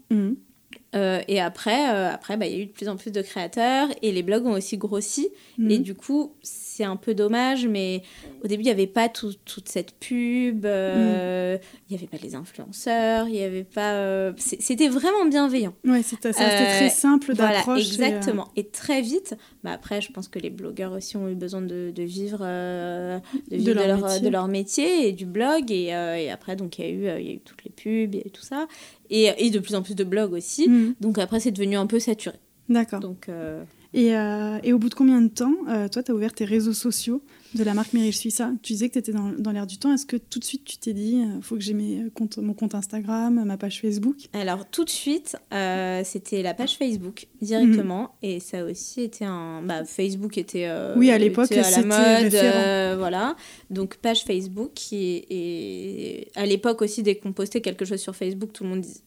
[0.94, 3.20] Euh, et après, euh, après bah, il y a eu de plus en plus de
[3.20, 5.28] créateurs et les blogs ont aussi grossi.
[5.58, 5.70] Mhm.
[5.70, 6.32] Et du coup,
[6.78, 8.02] c'est un peu dommage, mais
[8.44, 12.18] au début, il n'y avait pas tout- toute cette pub, euh, il n'y avait pas
[12.22, 13.94] les influenceurs, il n'y avait pas...
[13.94, 15.74] euh, C'était vraiment bienveillant.
[15.84, 17.80] Ouais, c'était Euh, très simple d'approche.
[17.80, 18.48] exactement.
[18.54, 21.90] Et, très vite, bah après, je pense que les blogueurs aussi ont eu besoin de,
[21.92, 23.18] de vivre, de,
[23.50, 24.20] De vivre de, leur leur, métier.
[24.20, 25.70] de leur métier et du blog.
[25.72, 28.14] Et, et après, donc, il y, a eu, il y a eu toutes les pubs
[28.14, 28.68] et tout ça.
[29.10, 30.68] Et, et de plus en plus de blogs aussi.
[30.68, 30.94] Mhm.
[31.00, 32.36] Donc après, c'est devenu un peu saturé.
[32.68, 33.00] D'accord.
[33.00, 36.14] Donc, euh, Et, euh, et au bout de combien de temps, euh, toi, tu as
[36.14, 37.22] ouvert tes réseaux sociaux
[37.54, 39.90] de la marque Meryl Suissa Tu disais que tu étais dans, dans l'air du temps.
[39.94, 43.42] Est-ce que tout de suite, tu t'es dit, il faut que j'ai mon compte Instagram,
[43.46, 44.16] ma page Facebook?
[44.34, 48.14] Alors tout de suite, euh, c'était la page Facebook directement.
[48.22, 51.68] Et ça aussi été un bah, Facebook était euh, Oui, à l'époque, était à la
[51.68, 53.36] c'était mode euh, voilà.
[53.70, 58.64] Donc page Facebook et à l'époque aussi dès qu'on postait quelque chose sur Facebook tout
[58.64, 59.02] le monde dis-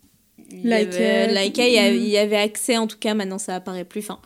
[0.53, 0.75] il y Likait.
[1.29, 2.03] avait, likait, il y avait- Mhm.
[2.03, 2.77] il y avait accès.
[2.77, 3.99] En tout cas maintenant ça apparaît plus.
[4.01, 4.19] Enfin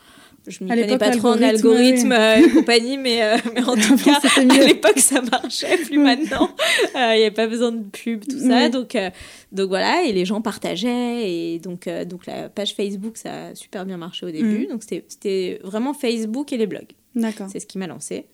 [0.47, 3.95] je m'y connais pas trop en algorithme euh, et compagnie mais, euh, mais en tout
[3.97, 6.49] cas à l'époque ça marchait plus maintenant.
[6.95, 8.65] Euh, il n'y avait pas besoin de pub tout ça.
[8.65, 8.69] Oui.
[8.69, 9.09] donc euh,
[9.51, 13.55] donc voilà et les gens partageaient et donc euh, donc la page Facebook ça a
[13.55, 14.65] super bien marché au début.
[14.65, 14.67] Mhm.
[14.67, 16.91] donc c'était vraiment Facebook et les blogs.
[17.15, 17.47] D'accord.
[17.49, 18.25] c'est ce qui m'a lancé.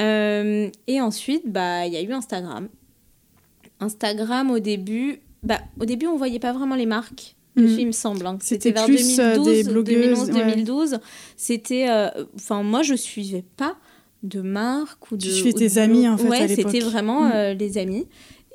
[0.00, 2.68] Euh, et ensuite bah il y a eu Instagram.
[3.80, 7.92] Instagram au début bah au début on voyait pas vraiment les marques Dessus, il me
[7.92, 8.26] semble.
[8.26, 8.38] hein.
[8.42, 10.34] C'était vers plus, euh, 2012, des blogueuses, 2011, ouais.
[10.54, 10.98] 2012.
[11.36, 13.76] C'était, euh, enfin, moi, je suivais pas
[14.22, 15.22] de marque ou de.
[15.22, 17.32] Tu suivais ou tes de amis, en fait, Ouais, c'était vraiment Mm.
[17.32, 18.06] euh, les amis.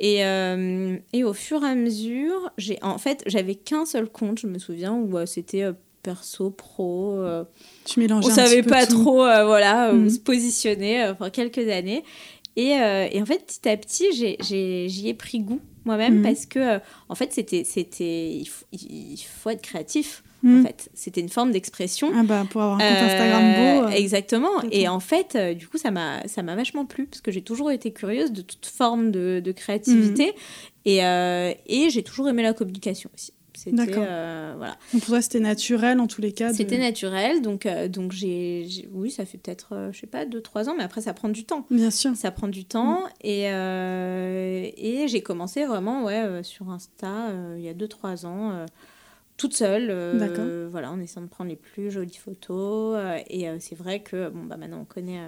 [0.01, 4.39] Et, euh, et au fur et à mesure, j'ai, en fait, j'avais qu'un seul compte,
[4.39, 7.15] je me souviens, où euh, c'était euh, perso, pro.
[7.19, 7.43] euh,
[7.85, 8.93] Tu mélangeais on savait pas tout.
[9.03, 10.09] trop euh, voilà, où Mhm.
[10.09, 12.03] se positionner euh, pendant quelques années.
[12.55, 15.59] Et, euh, et en fait, petit à petit, j'ai- j'ai- j'y ai, pris goût
[15.89, 16.23] moi-même Mhm.
[16.23, 20.23] parce que, euh, en fait, c'était, c'était, il, faut, il faut être créatif.
[20.45, 22.11] En fait, c'était une forme d'expression.
[22.15, 23.87] Ah bah, pour avoir un compte Euh, Instagram beau.
[23.87, 24.47] euh, Exactement.
[24.63, 24.69] ok.
[24.71, 27.41] Et en fait, euh, du coup, ça m'a, ça m'a vachement plu parce que j'ai
[27.41, 30.31] toujours été curieuse de toute forme de, de créativité Mhm.
[30.85, 33.33] et, euh, et j'ai toujours aimé la communication aussi.
[33.63, 34.77] C'était, euh, voilà.
[34.93, 36.51] donc pour toi, c'était naturel en tous les cas.
[36.51, 40.25] de- C'était naturel, donc, euh, donc j'ai, oui, ça fait peut-être, euh, je sais pas,
[40.25, 41.65] 2-3 ans, mais après ça prend du temps.
[41.69, 42.15] Bien sûr.
[42.15, 43.09] Ça prend du temps Mm.
[43.21, 48.65] et, euh, et j'ai commencé vraiment ouais, euh, sur Insta il y a 2-3 ans,
[49.37, 49.91] toute seule,
[50.71, 52.97] voilà, en essayant de prendre les plus jolies photos.
[53.29, 55.19] et c'est vrai que bon, bah, maintenant on connaît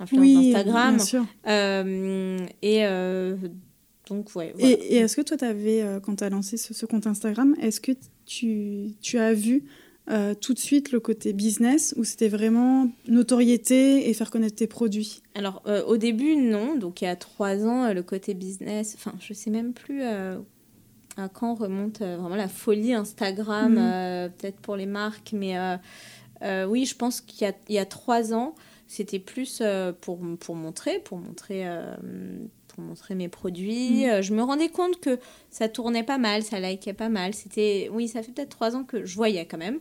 [0.00, 0.96] l'influence Oui, d'Instagram.
[0.96, 1.24] bien sûr.
[2.62, 2.84] Et
[4.08, 4.52] donc, ouais.
[4.58, 4.68] voilà.
[4.72, 7.54] Et, et est-ce que toi, tu avais, quand tu as lancé ce, ce compte Instagram,
[7.60, 7.92] est-ce que
[8.26, 9.64] tu, tu as vu
[10.10, 14.66] euh, tout de suite le côté business ou c'était vraiment notoriété et faire connaître tes
[14.66, 15.22] produits?
[15.34, 16.76] Alors, euh, au début, non.
[16.76, 20.02] Donc, il y a trois ans, euh, le côté business, enfin, je sais même plus
[20.02, 20.36] euh,
[21.16, 23.78] à quand remonte euh, vraiment la folie Instagram, Mhm.
[23.80, 25.76] euh, peut-être pour les marques, mais euh,
[26.42, 28.54] euh, oui, je pense qu'il y a, il y a trois ans,
[28.86, 31.64] c'était plus euh, pour, pour montrer, pour montrer.
[32.74, 34.10] Pour montrer mes produits, Mhm.
[34.10, 35.18] Euh, je me rendais compte que
[35.50, 37.32] ça tournait pas mal, ça likait pas mal.
[37.32, 39.78] C'était, oui, ça fait peut-être trois ans que je voyais quand même.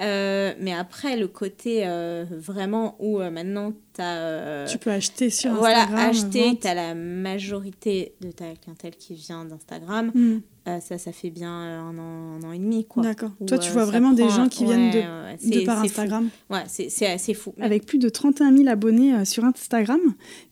[0.00, 4.66] Euh, mais après, le côté euh, vraiment où euh, maintenant tu as.
[4.68, 6.10] tu peux acheter sur voilà, Instagram.
[6.10, 6.60] acheter, vente.
[6.60, 10.10] tu as la majorité de ta clientèle qui vient d'Instagram.
[10.14, 13.02] Hmm, Euh, ça, ça fait bien euh, un an, un an et demi, quoi.
[13.02, 13.30] D'accord.
[13.46, 16.00] Toi, tu euh, vois vraiment des gens qui viennent de, Ouais, de par c'est fou.
[16.00, 16.28] Instagram.
[16.50, 17.54] Ouais, c'est assez fou.
[17.60, 20.00] Avec plus de 31 000 abonnés sur Instagram,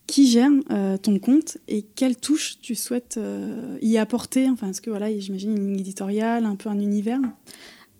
[0.07, 4.49] qui gère euh, ton compte et quelle touche tu souhaites euh, y apporter?
[4.49, 7.19] Enfin, est-ce que voilà, j'imagine une ligne éditoriale, un peu un univers?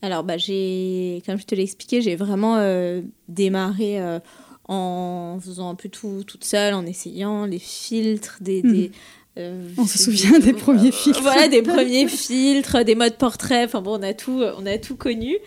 [0.01, 2.57] Alors, bah, j'ai, comme je te l'ai expliqué, j'ai vraiment
[3.27, 3.99] démarré
[4.67, 8.61] en faisant un peu tout toute seule, en essayant les filtres, des.
[8.61, 8.91] Des
[9.37, 11.21] euh, On se souvient des premiers filtres.
[11.21, 13.65] Voilà, des premiers filtres, des modes portraits.
[13.67, 15.37] Enfin bon, on a tout, on a tout connu.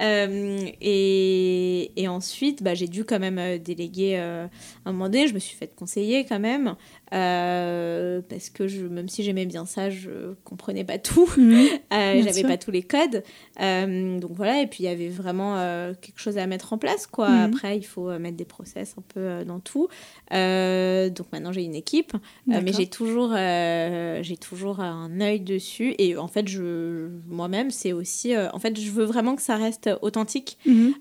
[0.00, 4.46] Euh, et, et ensuite, bah, j'ai dû quand même euh, déléguer euh,
[4.84, 5.26] à un moment donné.
[5.28, 6.76] Je me suis fait conseiller quand même.
[7.14, 11.30] Euh, parce que je, même si j'aimais bien ça, je comprenais pas tout.
[11.36, 11.66] Mhm.
[11.92, 13.22] Euh, J'avais pas tous les codes.
[13.60, 15.56] Euh, donc voilà, et puis il y avait vraiment
[16.00, 17.06] quelque chose à mettre en place.
[17.06, 17.28] quoi.
[17.28, 17.54] Mhm.
[17.54, 19.88] Après, il faut mettre des process un peu dans tout.
[20.30, 22.12] Donc maintenant, j'ai une équipe.
[22.46, 25.94] Mais j'ai toujours, j'ai toujours un œil dessus.
[25.98, 28.36] Et en fait, je, moi-même, c'est aussi.
[28.36, 30.58] en fait, je veux vraiment que ça reste authentique.
[30.66, 30.94] Mhm.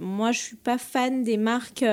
[0.00, 1.84] Moi, je suis pas fan des marques.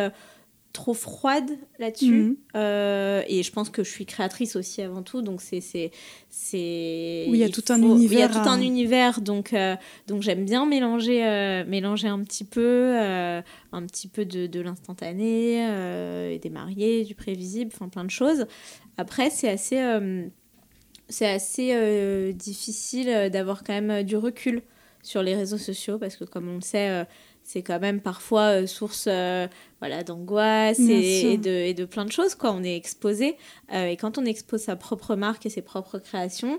[0.74, 2.12] Trop froide là-dessus.
[2.12, 2.38] Mhm.
[2.56, 5.92] Euh, et je pense que je suis créatrice aussi avant tout, donc c'est c'est
[6.30, 7.26] c'est.
[7.30, 9.54] Oui, il y a tout un Il y a univers tout à- un univers, donc
[9.54, 9.76] euh,
[10.08, 16.34] donc j'aime bien mélanger euh, mélanger un petit peu un petit peu de, de l'instantané
[16.34, 18.46] et des mariés, du prévisible, enfin plein de choses.
[18.98, 19.82] Après, c'est assez
[21.10, 24.62] c'est assez difficile d'avoir quand même du recul
[25.04, 27.06] sur les réseaux sociaux parce que comme on le sait
[27.52, 29.48] c'est quand même parfois euh, source euh,
[29.80, 33.36] voilà d'angoisse et, de, et de plein de choses quoi on est exposé
[33.74, 36.58] Euh, et quand on expose sa propre marque et ses propres créations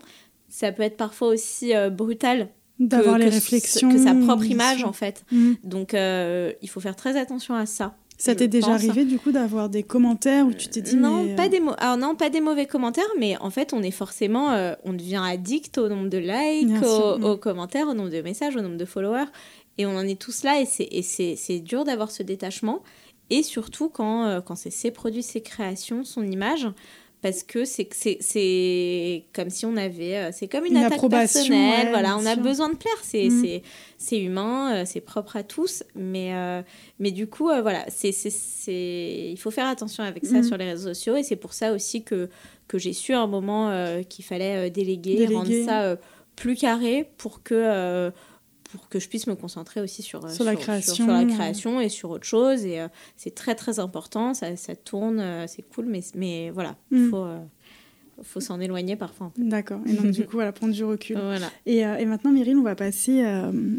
[0.49, 3.91] ça peut être parfois aussi brutal D'avoir les que réflexions.
[3.91, 5.57] que sa propre image en fait Mhm.
[5.65, 8.77] donc euh, il faut faire très attention à ça Ça t'est déjà pense.
[8.77, 11.97] arrivé du coup d'avoir des commentaires où tu t'es dit non, mais, pas des alors
[11.97, 15.79] non, pas des mauvais commentaires, mais en fait, on est forcément, euh, on devient addict
[15.79, 17.39] au nombre de likes, aux, mm.
[17.39, 19.31] commentaires, au nombre de messages, au nombre de followers,
[19.79, 22.83] et on en est tous là, et c'est dur d'avoir ce détachement,
[23.31, 26.67] et surtout quand euh, quand c'est ses produits, ses créations, son image.
[27.23, 30.17] Parce que c'est comme si on avait.
[30.17, 31.85] euh, C'est comme une, Une attaque personnelle.
[31.87, 32.43] ouais, voilà, on a sûr.
[32.43, 32.97] besoin de plaire.
[33.03, 33.61] C'est Mm.
[33.97, 35.85] c'est- humain, euh, c'est propre à tous.
[35.95, 36.63] Mais, euh,
[36.99, 38.11] mais du coup, euh, voilà, c'est
[38.67, 40.43] il faut faire attention avec ça Mhm.
[40.43, 41.15] sur les réseaux sociaux.
[41.15, 42.29] Et c'est pour ça aussi que,
[42.67, 45.35] que j'ai su à un moment euh, qu'il fallait déléguer, Déléguer.
[45.37, 45.97] rendre ça
[46.35, 48.11] plus carré pour que,
[48.73, 51.81] pour que je puisse me concentrer aussi sur, euh, Sur la création, sur, la création
[51.81, 52.65] et sur autre chose.
[52.65, 54.35] Et euh, c'est très, très important.
[54.35, 55.87] Ça, ça tourne, euh, c'est cool.
[55.87, 57.11] Mais, mais voilà, il Mhm.
[57.11, 57.39] faut, euh,
[58.23, 59.33] faut s'en éloigner parfois.
[59.37, 59.81] D'accord.
[59.87, 61.17] Et donc du coup, voilà, prendre du recul.
[61.17, 61.51] Voilà.
[61.67, 63.25] Et, et maintenant, Meryl, on va passer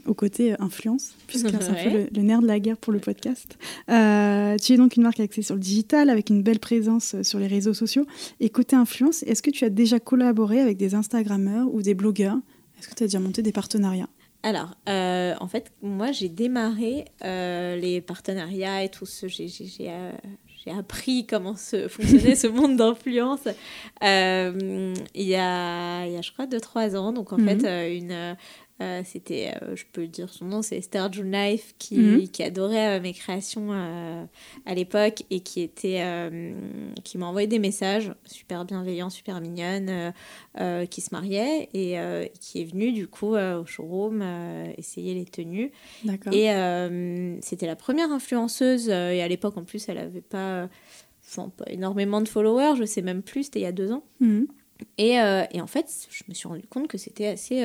[0.06, 2.10] au côté influence, puisque c'est un peu Ouais.
[2.12, 3.58] le, le nerf de la guerre pour le podcast.
[3.88, 7.48] Tu es donc une marque axée sur le digital, avec une belle présence sur les
[7.48, 8.06] réseaux sociaux.
[8.40, 12.38] Et côté influence, est-ce que tu as déjà collaboré avec des Instagrammeurs ou des blogueurs?
[12.80, 14.10] Est-ce que tu as déjà monté des partenariats?
[14.44, 19.28] Alors, euh, en fait, moi, j'ai démarré euh, les partenariats et tout ce.
[19.28, 19.48] J'ai,
[19.90, 20.12] euh,
[20.78, 23.48] appris comment se fonctionnait ce monde d'influence
[24.02, 24.04] il,
[25.16, 27.14] y a, il y a, je crois, 2-3 ans.
[27.14, 27.62] Donc, en Mhm.
[27.62, 28.36] fait, une.
[28.84, 32.28] Euh, c'était, euh, je peux dire son nom, c'est Esther Knife qui, Mhm.
[32.28, 33.72] qui adorait euh, mes créations
[34.66, 36.04] à l'époque et qui était,
[37.04, 40.14] qui m'a envoyé des messages super bienveillants, super mignonnes,
[40.90, 41.98] qui se mariait et
[42.40, 44.22] qui est venue du coup au showroom
[44.78, 45.72] essayer les tenues.
[46.04, 46.34] D'accord.
[46.34, 46.48] Et
[47.42, 50.70] c'était la première influenceuse et à l'époque en plus elle avait pas,
[51.26, 54.04] enfin, pas énormément de followers, je sais même plus, c'était il y a deux ans.
[54.20, 54.48] Mhm.
[54.98, 57.64] Et, et en fait, je me suis rendu compte que c'était assez,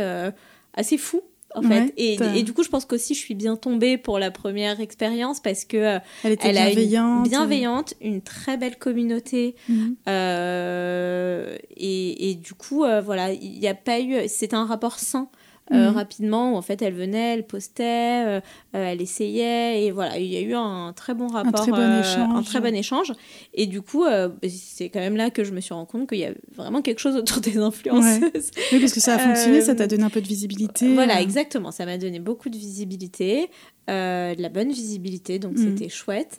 [0.79, 1.23] assez fou.
[1.55, 1.95] En Ouais, fait.
[2.37, 5.65] Et, du coup, je pense qu'aussi, je suis bien tombée pour la première expérience parce
[5.65, 7.25] que euh, Elle était elle a bienveillante.
[7.25, 9.57] une bienveillante, une très belle communauté.
[9.69, 9.97] Mhm.
[10.09, 14.29] Euh, et, et du coup, euh, voilà, il n'y a pas eu.
[14.29, 15.31] C'était un rapport sain.
[15.73, 15.97] Euh, Mhm.
[15.97, 18.41] rapidement où en fait elle venait, elle postait, euh,
[18.75, 21.79] euh, elle essayait et voilà il y a eu un très bon rapport, très bon
[21.79, 22.37] euh, échange.
[22.37, 23.13] un très bon échange
[23.55, 26.19] et du coup euh, c'est quand même là que je me suis rendu compte qu'il
[26.19, 28.51] y a vraiment quelque chose autour des influenceuses.
[28.73, 30.93] Oui, parce que ça a fonctionné, ça t'a donné un peu de visibilité.
[30.95, 31.71] Voilà, exactement.
[31.71, 33.51] Ça m'a donné beaucoup de visibilité,
[33.89, 35.65] de la bonne visibilité, donc Mhm.
[35.65, 36.39] c'était chouette.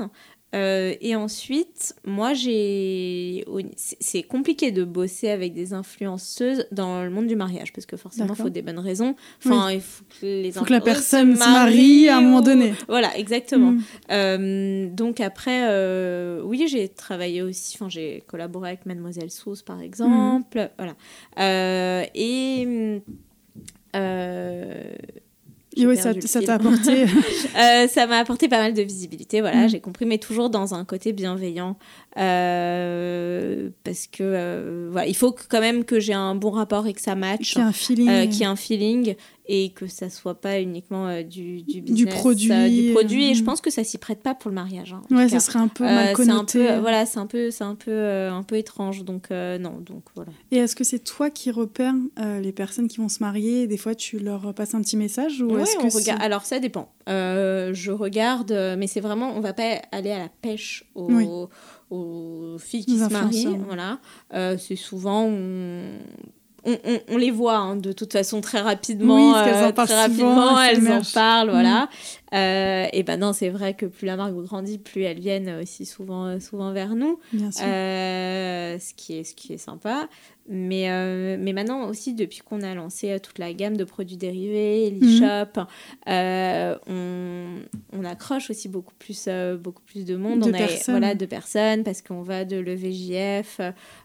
[0.55, 3.45] Euh, et ensuite, moi, j'ai.
[3.75, 8.33] c'est- compliqué de bosser avec des influenceuses dans le monde du mariage, parce que forcément,
[8.33, 9.15] il faut des bonnes raisons.
[9.45, 12.73] Enfin, il faut que les Faut que la personne se marie à un moment donné.
[12.87, 13.71] Voilà, exactement.
[13.71, 13.81] Mhm.
[14.11, 19.81] Euh, donc après, euh, oui, j'ai travaillé aussi, enfin j'ai collaboré avec Mademoiselle Sauce par
[19.81, 20.95] exemple, voilà.
[22.15, 22.99] Et
[23.95, 24.93] euh,
[25.75, 26.47] Et j'ai oui, ça perdu le ça fil.
[26.47, 27.03] t'a apporté.
[27.03, 29.69] Euh, ça m'a apporté pas mal de visibilité, voilà, Mm.
[29.69, 31.77] j'ai compris, mais toujours dans un côté bienveillant,
[32.17, 36.87] euh, parce que euh, voilà, il faut que- quand même que j'ai un bon rapport
[36.87, 38.09] et que ça matche, qui a un feeling.
[38.09, 39.15] euh, qu'il y ait un feeling
[39.51, 43.31] et que ça soit pas uniquement euh, du, du business, produit, euh, du produit.
[43.31, 43.45] Et je mm.
[43.45, 44.93] pense que ça s'y prête pas pour le mariage.
[44.93, 46.67] hein, Ouais, ça serait un peu Euh, mal c'est un connoté.
[46.67, 49.03] peu, voilà, c'est un peu, c'est un peu, euh, un peu étrange.
[49.03, 50.31] Donc euh, non, donc voilà.
[50.51, 53.67] Et est-ce que c'est toi qui repères euh, les personnes qui vont se marier et
[53.67, 56.21] des fois tu leur passes un petit message ou Ouais, est-ce on que regarde.
[56.21, 56.91] Alors ça dépend.
[57.09, 61.11] Euh, je regarde, euh, mais c'est vraiment, on va pas aller à la pêche aux,
[61.11, 61.25] Oui.
[61.89, 63.57] aux filles qui se marient.
[63.65, 63.99] Voilà,
[64.35, 65.97] Euh, c'est souvent on,
[66.65, 69.15] on, on- on les voit hein, de toute façon très rapidement.
[69.15, 71.87] Oui, qu'elles en euh, très souvent, rapidement, elles elles en parlent, voilà.
[72.33, 75.85] Euh, et ben non, c'est vrai que plus la marque grandit, plus elles viennent aussi
[75.85, 77.19] souvent, euh, souvent vers nous.
[77.33, 77.65] Bien sûr.
[77.65, 80.07] Euh, ce, qui est, ce qui est sympa.
[80.47, 84.91] Mais, euh, mais maintenant aussi, depuis qu'on a lancé toute la gamme de produits dérivés,
[84.91, 84.99] Mhm.
[84.99, 85.61] l'e-shop,
[86.87, 87.55] on,
[87.93, 89.27] on accroche aussi beaucoup plus,
[89.59, 90.39] beaucoup plus de monde.
[90.41, 90.97] De on a, personnes.
[90.99, 93.59] Voilà, de personnes, parce qu'on va de l'EVJF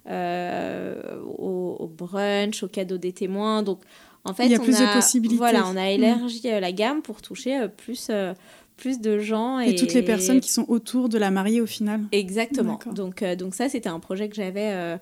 [0.07, 3.63] au, au brunch, au cadeau des témoins.
[3.63, 3.81] Donc,
[4.25, 5.37] en fait, Il y a on plus de a- possibilités.
[5.37, 6.03] Voilà, on a Mhm.
[6.03, 8.33] élargi euh, la gamme pour toucher euh, plus, euh,
[8.77, 9.61] plus de gens.
[9.61, 12.01] Et, toutes les personnes qui sont autour de la mariée au final.
[12.13, 12.79] Exactement.
[12.95, 14.97] Donc, euh, donc ça, c'était un projet que j'avais euh,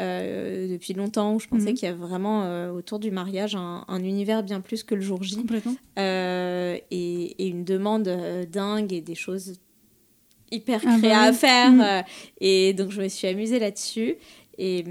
[0.00, 1.74] euh, depuis longtemps, où je pensais Mhm.
[1.74, 5.22] qu'il y avait vraiment autour du mariage un, un univers bien plus que le jour
[5.22, 5.36] J.
[5.36, 5.74] Complètement.
[5.98, 6.82] Et,
[7.38, 8.08] et une demande
[8.50, 9.54] dingue et des choses
[10.50, 11.12] hyper Ah bah oui.
[11.12, 11.72] à faire.
[11.72, 12.04] Mm.
[12.40, 14.16] et donc, je me suis amusée là-dessus.
[14.58, 14.84] Et,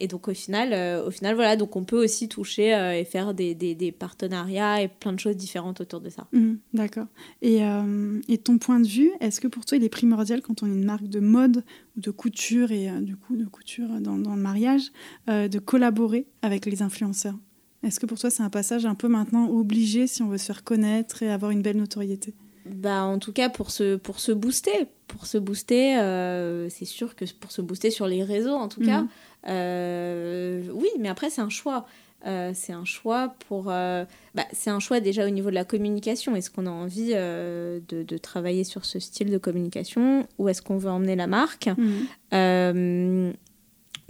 [0.00, 3.04] et donc, au final, euh, au final, voilà, donc on peut aussi toucher euh, et
[3.04, 6.26] faire des, des, des partenariats et plein de choses différentes autour de ça.
[6.32, 7.06] Mhm, D'accord.
[7.42, 10.62] Et, euh, et ton point de vue, est-ce que pour toi il est primordial quand
[10.62, 11.64] on est une marque de mode
[11.96, 14.90] ou de couture et du coup de couture dans, dans le mariage
[15.28, 17.36] de collaborer avec les influenceurs?
[17.82, 20.44] Est-ce que pour toi c'est un passage un peu maintenant obligé si on veut se
[20.46, 22.34] faire connaître et avoir une belle notoriété?
[22.66, 24.86] Bah, en tout cas, pour se, pour se booster.
[25.08, 28.80] Pour se booster, euh, c'est sûr que pour se booster sur les réseaux, en tout
[28.82, 29.06] cas, Mhm.
[29.06, 31.86] euh, oui, mais après, c'est un choix.
[32.26, 33.66] Euh, c'est un choix pour.
[33.70, 36.36] euh, bah, c'est un choix déjà au niveau de la communication.
[36.36, 40.60] Est-ce qu'on a envie euh, de, de travailler sur ce style de communication ou est-ce
[40.60, 42.06] qu'on veut emmener la marque Mhm.
[42.34, 43.32] Euh,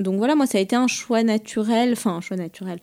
[0.00, 1.92] Donc voilà, moi, ça a été un choix naturel.
[1.92, 2.80] Enfin, un choix naturel.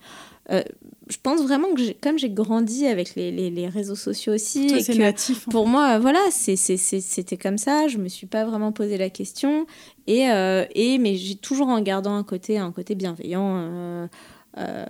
[1.10, 4.78] Je pense vraiment que comme j'ai grandi avec les, les- les réseaux sociaux aussi, Toi
[4.80, 5.48] et c'est que natif.
[5.48, 7.88] en pour moi, voilà, c'était comme ça.
[7.88, 9.66] Je me suis pas vraiment posé la question.
[10.08, 14.08] Et, euh, et mais j'ai toujours en gardant un côté, un côté bienveillant euh,
[14.58, 14.86] euh,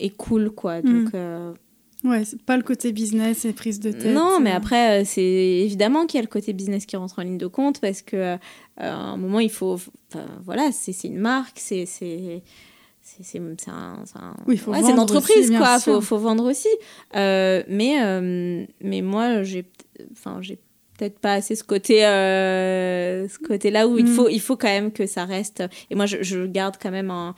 [0.00, 0.82] et cool, quoi.
[0.82, 1.60] Donc, euh, fait.
[2.08, 4.14] Ouais, c'est pas le côté business et prise de tête.
[4.14, 7.38] non, mais après, c'est évidemment qu'il y a le côté business qui rentre en ligne
[7.38, 8.36] de compte parce que euh,
[8.76, 9.74] à un moment, il faut.
[10.10, 11.86] enfin, voilà, c'est c'est une marque, c'est.
[13.06, 13.52] C'est un,
[14.14, 15.78] un- Oui, ouais, une entreprise aussi, quoi.
[15.78, 16.68] faut, faut vendre aussi.
[17.14, 19.66] Euh, mais euh, mais moi j'ai
[20.12, 20.58] enfin j'ai
[20.96, 24.08] peut-être pas assez ce côté euh, ce côté là où il Mm.
[24.08, 25.62] faut il faut quand même que ça reste.
[25.90, 27.34] Et moi je, je garde quand même un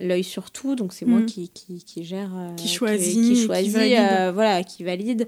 [0.00, 0.76] l'œil sur tout.
[0.76, 1.26] Donc c'est moi Mm.
[1.26, 3.74] qui, qui, qui gère Qui choisit, qui, qui choisit
[4.32, 5.26] voilà qui valide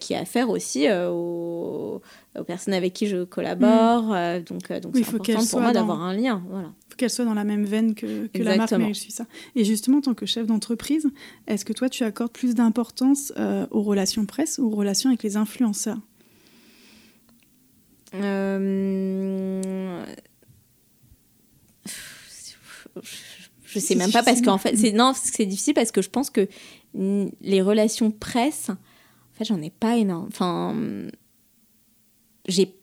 [0.00, 2.00] qui a affaire aussi aux,
[2.38, 6.00] aux personnes avec qui je collabore euh, donc donc Oui, c'est important pour moi d'avoir
[6.02, 8.72] un lien voilà qu'elle soit dans la même veine que, que la marque.
[8.72, 9.26] Meryl Suissa.
[9.54, 11.08] Et justement, en tant que chef d'entreprise,
[11.46, 15.22] est-ce que toi, tu accordes plus d'importance euh, aux relations presse ou aux relations avec
[15.22, 16.00] les influenceurs?
[18.14, 20.04] Euh,
[23.66, 26.30] Je sais même pas parce qu'en fait, c'est non, c'est difficile parce que je pense
[26.30, 26.48] que
[26.94, 30.26] les relations presse, en fait, j'en ai pas énorme.
[30.28, 30.74] Enfin,
[32.48, 32.74] j'ai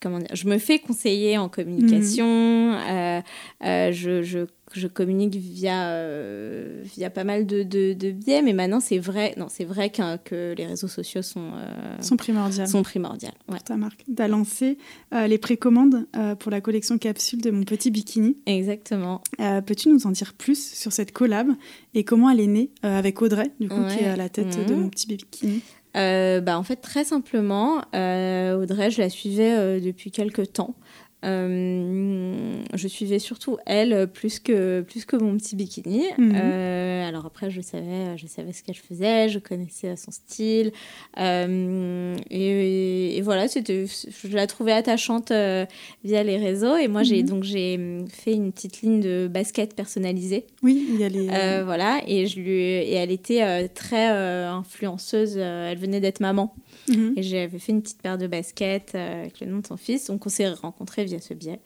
[0.00, 2.26] comment dire, je me fais conseiller en communication.
[2.26, 3.20] euh,
[3.64, 4.40] euh, je, je,
[4.74, 9.34] je communique via euh, via pas mal de, de, de biais, mais maintenant c'est vrai,
[9.36, 11.52] non, c'est vrai qu'un- que les réseaux sociaux sont
[12.00, 13.34] sont primordiales sont primordiales.
[13.48, 13.58] Ouais.
[13.64, 14.78] ta marque Tu as lancé
[15.12, 16.06] les précommandes
[16.40, 18.36] pour la collection capsule de mon petit bikini.
[18.46, 19.22] Exactement.
[19.66, 21.48] Peux-tu nous en dire plus sur cette collab
[21.94, 24.74] et comment elle est née avec Audrey, du coup, qui est à la tête de
[24.74, 25.62] mon petit bikini?
[25.96, 30.74] Bah, en fait, très simplement, euh, Audrey, je la suivais euh, depuis quelques temps.
[31.24, 36.04] Euh, je suivais surtout elle euh, plus que, plus que mon petit bikini.
[36.18, 36.32] Mhm.
[36.36, 40.72] Euh, alors après, je savais, je savais ce qu'elle faisait, je connaissais son style.
[41.18, 45.32] Euh, et, et voilà, je la trouvais attachante
[46.04, 46.76] via les réseaux.
[46.76, 47.28] Et moi, j'ai, Mhm.
[47.28, 50.44] donc, j'ai fait une petite ligne de basket personnalisée.
[50.62, 51.26] Oui, il y a les...
[51.64, 56.54] Voilà, et, je lui, et elle était très influenceuse, elle venait d'être maman.
[57.16, 60.06] Et j'avais fait une petite paire de baskets euh, avec le nom de son fils,
[60.06, 61.58] donc on s'est rencontrés via ce biais.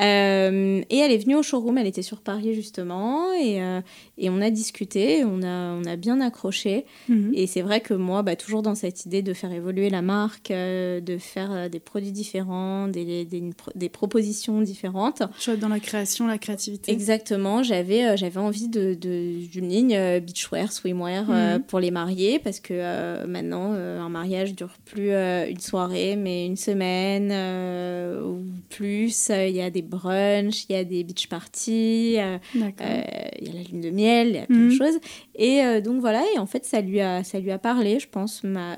[0.00, 3.80] Euh, et elle est venue au showroom, elle était sur Paris justement, et, euh,
[4.18, 6.84] et on a discuté, on a, on a bien accroché.
[7.08, 7.32] Mhm.
[7.34, 10.50] Et c'est vrai que moi, bah, toujours dans cette idée de faire évoluer la marque,
[10.50, 15.22] de faire des produits différents, des, des, des propositions différentes.
[15.40, 16.92] Tu vois, dans la création, la créativité.
[16.92, 21.62] Exactement, j'avais j'avais envie de de- d'une ligne beachwear, swimwear Mhm.
[21.62, 26.56] pour les mariés parce que maintenant un mariage dure plus euh, une soirée mais une
[26.56, 29.30] semaine euh, ou plus.
[29.30, 32.40] Euh, Il y a des brunchs, il y a des beach parties, il y a
[32.82, 34.68] la lune de miel, il y a plein Mhm.
[34.70, 34.98] de choses.
[35.34, 38.42] Et donc voilà, et en fait ça lui a ça lui a parlé, je pense.
[38.42, 38.76] Ma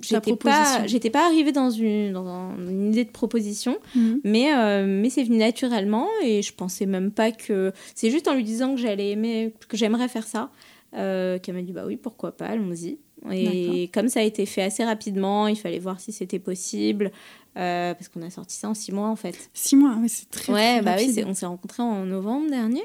[0.00, 0.86] J'étais pas, proposition.
[0.86, 4.20] j'étais pas arrivée dans une, dans un- une idée de proposition, Mhm.
[4.22, 7.72] mais, mais c'est venu naturellement et je pensais même pas que.
[7.96, 10.50] C'est juste en lui disant que j'allais aimer, que j'aimerais faire ça,
[10.92, 12.98] qu'elle m'a dit bah oui, pourquoi pas, allons-y.
[13.32, 17.10] Et comme ça a été fait assez rapidement, il fallait voir si c'était possible.
[17.56, 19.50] euh, parce qu'on a sorti ça en six mois en fait.
[19.52, 21.14] Six mois, ouais, c'est très, ouais, très bah oui, rapide.
[21.14, 22.84] c'est- on s'est rencontrés en novembre dernier.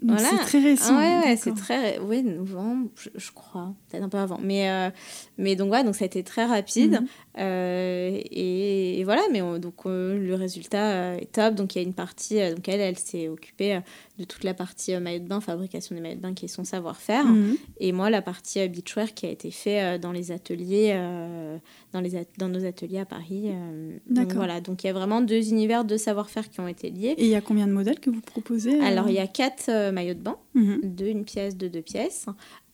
[0.00, 0.30] Donc voilà.
[0.38, 0.94] c'est très récent.
[0.96, 1.98] Ah ouais, ouais, c'est très.
[1.98, 3.74] Ouais, novembre, je, je crois.
[3.88, 4.38] Peut-être un peu avant.
[4.42, 4.90] Mais, euh,
[5.38, 7.00] mais donc, ouais, donc ça a été très rapide.
[7.00, 7.06] Mhm.
[7.36, 11.54] Et, et voilà, mais on- donc euh, le résultat euh, est top.
[11.54, 12.40] Donc il y a une partie.
[12.40, 13.80] euh, donc elle, elle s'est occupée euh,
[14.18, 16.48] de toute la partie euh, maillot de bain, fabrication des maillots de bain qui est
[16.48, 17.24] son savoir-faire.
[17.24, 17.56] Mhm.
[17.80, 21.56] Et moi, la partie euh, beachwear qui a été fait euh, dans les ateliers, euh,
[21.92, 23.44] dans, les at- dans nos ateliers à Paris.
[23.46, 24.36] euh, donc D'accord.
[24.36, 27.14] voilà, donc il y a vraiment deux univers de savoir-faire qui ont été liés.
[27.18, 28.82] Et il y a combien de modèles que vous proposez euh?
[28.84, 30.80] Alors il y a quatre euh, maillots de bain Mhm.
[30.94, 32.26] de une pièce, de deux pièces.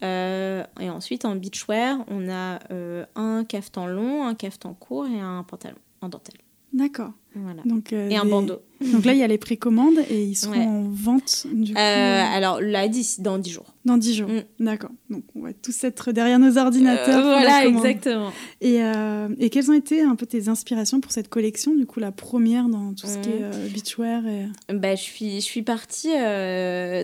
[0.03, 5.21] Euh, et ensuite, en beachwear, on a euh, un cafetan long, un cafetan court et
[5.21, 6.39] un pantalon en dentelle.
[6.73, 7.13] D'accord.
[7.43, 7.63] Voilà.
[7.65, 8.61] Donc, euh, Et un bandeau.
[8.93, 10.65] Donc là, il y a les précommandes et ils seront Ouais.
[10.65, 13.75] en vente du coup, Euh, alors là, d'ici, dans 10 jours.
[13.85, 14.29] dans 10 jours.
[14.29, 14.65] Mm.
[14.65, 14.91] D'accord.
[15.11, 17.19] Donc on va tous être derrière nos ordinateurs.
[17.27, 18.31] Euh, voilà, exactement.
[18.61, 21.99] Et, euh, et quelles ont été un peu tes inspirations pour cette collection Du coup,
[21.99, 24.47] la première dans tout ce qui est beachwear et...
[24.73, 26.11] Bah, je, suis, je suis partie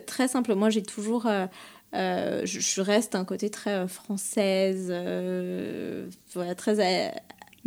[0.07, 0.55] très simple.
[0.55, 1.27] Moi, j'ai toujours.
[1.93, 4.93] je, je reste un côté très française,
[6.35, 6.79] voilà, très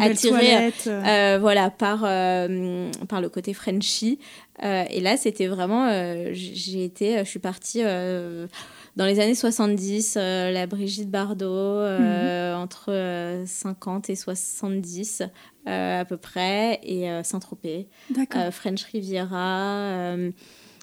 [0.05, 0.55] attirée.
[0.87, 4.19] euh, Euh, voilà, par, euh, par le côté Frenchy.
[4.63, 5.87] Euh, et là, c'était vraiment.
[6.33, 7.19] j'ai été.
[7.19, 14.09] Je suis partie dans les années 70, euh, la Brigitte Bardot, euh, entre euh, 50
[14.09, 15.21] et 70
[15.67, 17.87] euh, à peu près, et Saint-Tropez,
[18.51, 20.15] French Riviera.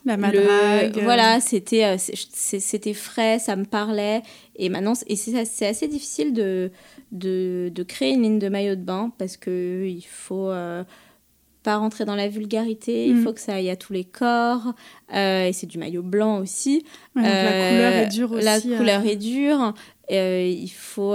[0.04, 0.98] La madrague.
[0.98, 4.22] euh, Voilà, c'était euh, c'était frais, ça me parlait.
[4.56, 6.70] Et maintenant, et c'est assez difficile de,
[7.12, 10.84] de, de créer une ligne de maillot de bain parce que il faut euh,
[11.62, 13.22] pas rentrer dans la vulgarité, il Mm.
[13.24, 14.74] faut que ça aille à tous les corps.
[15.14, 16.84] euh, et c'est du maillot blanc aussi.
[17.16, 18.44] Ouais, donc la couleur est dure aussi.
[18.44, 19.72] La euh, couleur est dure.
[20.10, 21.14] il faut.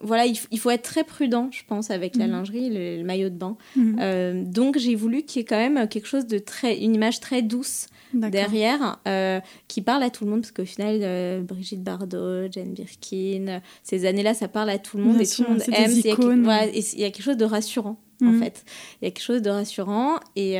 [0.00, 2.32] Voilà, il, faut être très prudent, je pense, avec la Mhm.
[2.32, 3.56] lingerie, le- le maillot de bain.
[3.76, 3.96] mhm.
[4.00, 7.20] Euh, donc j'ai voulu qu'il y ait quand même quelque chose de très, une image
[7.20, 7.86] très douce
[8.30, 12.72] derrière, euh, qui parle à tout le monde, parce qu'au final, euh, Brigitte Bardot, Jane
[12.72, 15.62] Birkin, ces années-là, ça parle à tout le monde Bien et sûr, tout le monde
[15.72, 15.90] aime.
[15.90, 16.82] Il y a voilà, y
[17.12, 17.96] quelque chose de rassurant.
[18.20, 18.42] En Mhm.
[18.42, 18.64] fait,
[19.00, 20.56] il y a quelque chose de rassurant et,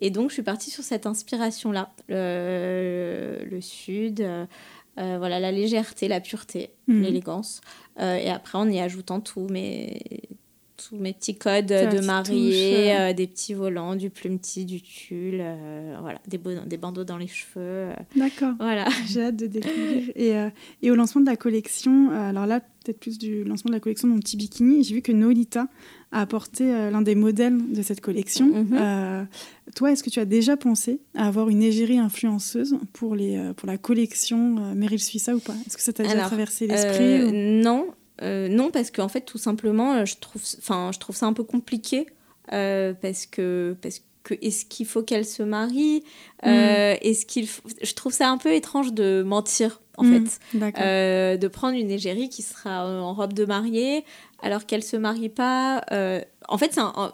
[0.00, 4.24] et donc je suis partie sur cette inspiration-là, le, le sud,
[4.98, 7.02] euh, voilà la légèreté, la pureté, Mhm.
[7.02, 7.60] l'élégance,
[7.98, 10.02] Euh, et après en y ajoutant tous mes
[10.76, 13.10] tous mes petits codes Ta de mariée, euh.
[13.10, 17.16] euh, des petits volants, du plumetis, du tulle, euh, voilà, des, beaux- des bandeaux dans
[17.18, 18.52] les cheveux, euh, D'accord.
[18.58, 18.86] voilà.
[19.08, 20.10] J'ai hâte de découvrir.
[20.16, 20.48] Et, euh,
[20.82, 23.80] et au lancement de la collection, euh, alors là, peut-être plus du lancement de la
[23.80, 25.66] collection de mon petit bikini, j'ai vu que Nolita
[26.12, 28.46] a apporté euh, l'un des modèles de cette collection.
[28.46, 28.68] Mhm.
[28.78, 29.24] Euh,
[29.74, 33.52] toi, est-ce que tu as déjà pensé à avoir une égérie influenceuse pour, les, euh,
[33.54, 35.54] pour la collection euh, Meryl Suissa ou pas?
[35.66, 37.86] Est-ce que ça t'a déjà traversé l'esprit Euh, ou- Non,
[38.22, 41.32] euh, non parce qu'en fait tout simplement euh, je trouve, enfin je trouve ça un
[41.32, 42.06] peu compliqué
[42.52, 46.02] euh, parce que parce que est-ce qu'il faut qu'elle se marie
[46.42, 46.48] Mm.
[46.48, 51.38] Euh, Est-ce qu'il faut- je trouve ça un peu étrange de mentir en Mm, fait.
[51.38, 54.04] De prendre une égérie qui sera en robe de mariée
[54.42, 55.84] alors qu'elle se marie pas.
[56.48, 57.12] en fait, c'est un, un-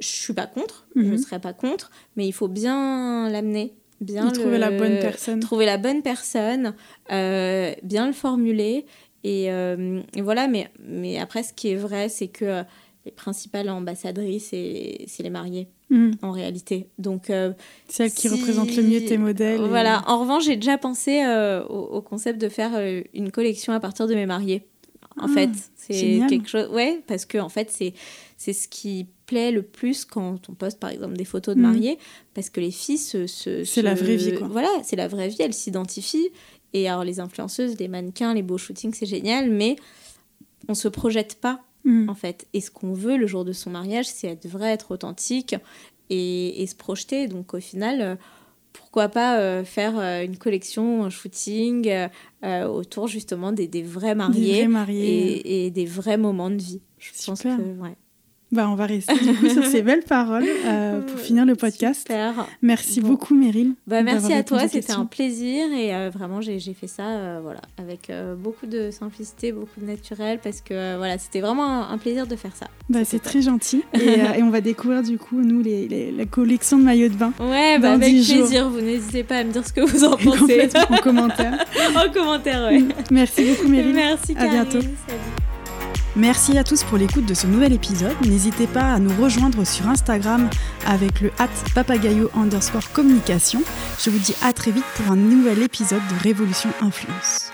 [0.00, 1.18] je suis pas contre, je Mhm.
[1.18, 5.40] serais pas contre, mais il faut bien l'amener, bien trouver la bonne personne.
[5.40, 6.74] trouver la bonne personne,
[7.08, 8.84] bien le formuler.
[9.24, 12.62] Et, euh, et voilà, mais, mais après, ce qui est vrai, c'est que euh,
[13.04, 16.10] les principales ambassadrices, c'est c'est les mariés, Mm.
[16.22, 16.88] en réalité.
[16.98, 17.52] Donc, euh,
[17.88, 19.60] Celle qui si- représente le mieux tes modèles.
[19.62, 20.02] et- voilà.
[20.06, 22.72] En revanche, j'ai déjà pensé euh, au, au concept de faire
[23.14, 24.66] une collection à partir de mes mariés.
[25.20, 26.68] En Ah, fait, c'est quelque chose.
[26.70, 27.92] Ouais, parce que en fait, c'est
[28.36, 31.66] c'est ce qui plaît le plus quand on poste par exemple des photos de Mhm.
[31.66, 31.98] mariés,
[32.34, 33.26] parce que les filles se.
[33.26, 34.46] se- C'est la vraie vie, quoi.
[34.48, 35.36] Voilà, c'est la vraie vie.
[35.40, 36.28] Elles s'identifient.
[36.74, 39.76] Et alors, les influenceuses, les mannequins, les beaux shootings, c'est génial, mais
[40.68, 42.08] on se projette pas Mm.
[42.10, 42.46] en fait.
[42.54, 45.54] Et ce qu'on veut le jour de son mariage, c'est être vrai, être authentique
[46.10, 47.28] et, et se projeter.
[47.28, 48.16] Donc au final, euh,
[48.72, 51.88] pourquoi pas euh, faire euh, une collection, un shooting
[52.44, 55.36] euh, autour justement des, des vrais Des mariés vrais mariés.
[55.38, 56.80] et, et des vrais moments de vie.
[56.98, 57.48] Je pense que
[57.80, 57.96] ouais.
[58.50, 62.00] Bah, on va rester du coup sur ces belles paroles euh, pour finir le podcast.
[62.00, 62.46] Super.
[62.62, 63.08] Merci Bon.
[63.08, 63.74] beaucoup, Meryl.
[63.86, 67.60] Bah, merci à toi, c'était un plaisir et euh, vraiment j'ai fait ça euh, voilà,
[67.78, 72.26] avec beaucoup de simplicité, beaucoup de naturel parce que voilà, c'était vraiment un, un plaisir
[72.26, 72.68] de faire ça.
[72.88, 73.82] Bah, c'est très gentil.
[74.00, 77.14] Et, et on va découvrir du coup, nous, les, les- la collection de maillots de
[77.16, 77.32] bain.
[77.40, 78.36] Ouais, bah, avec 10 jours.
[78.38, 81.66] plaisir, vous n'hésitez pas à me dire ce que vous en pensez en commentaire.
[81.96, 82.70] en commentaire.
[82.70, 82.82] Ouais.
[83.10, 83.94] Merci beaucoup, Meryl.
[83.94, 84.52] Merci À Karine.
[84.52, 84.80] bientôt.
[84.80, 85.47] Salut.
[86.18, 88.16] Merci à tous pour l'écoute de ce nouvel épisode.
[88.26, 90.50] N'hésitez pas à nous rejoindre sur Instagram
[90.84, 93.62] avec le hat papagayo underscore communication.
[94.00, 97.47] Je vous dis à très vite pour un nouvel épisode de Révolution Influence.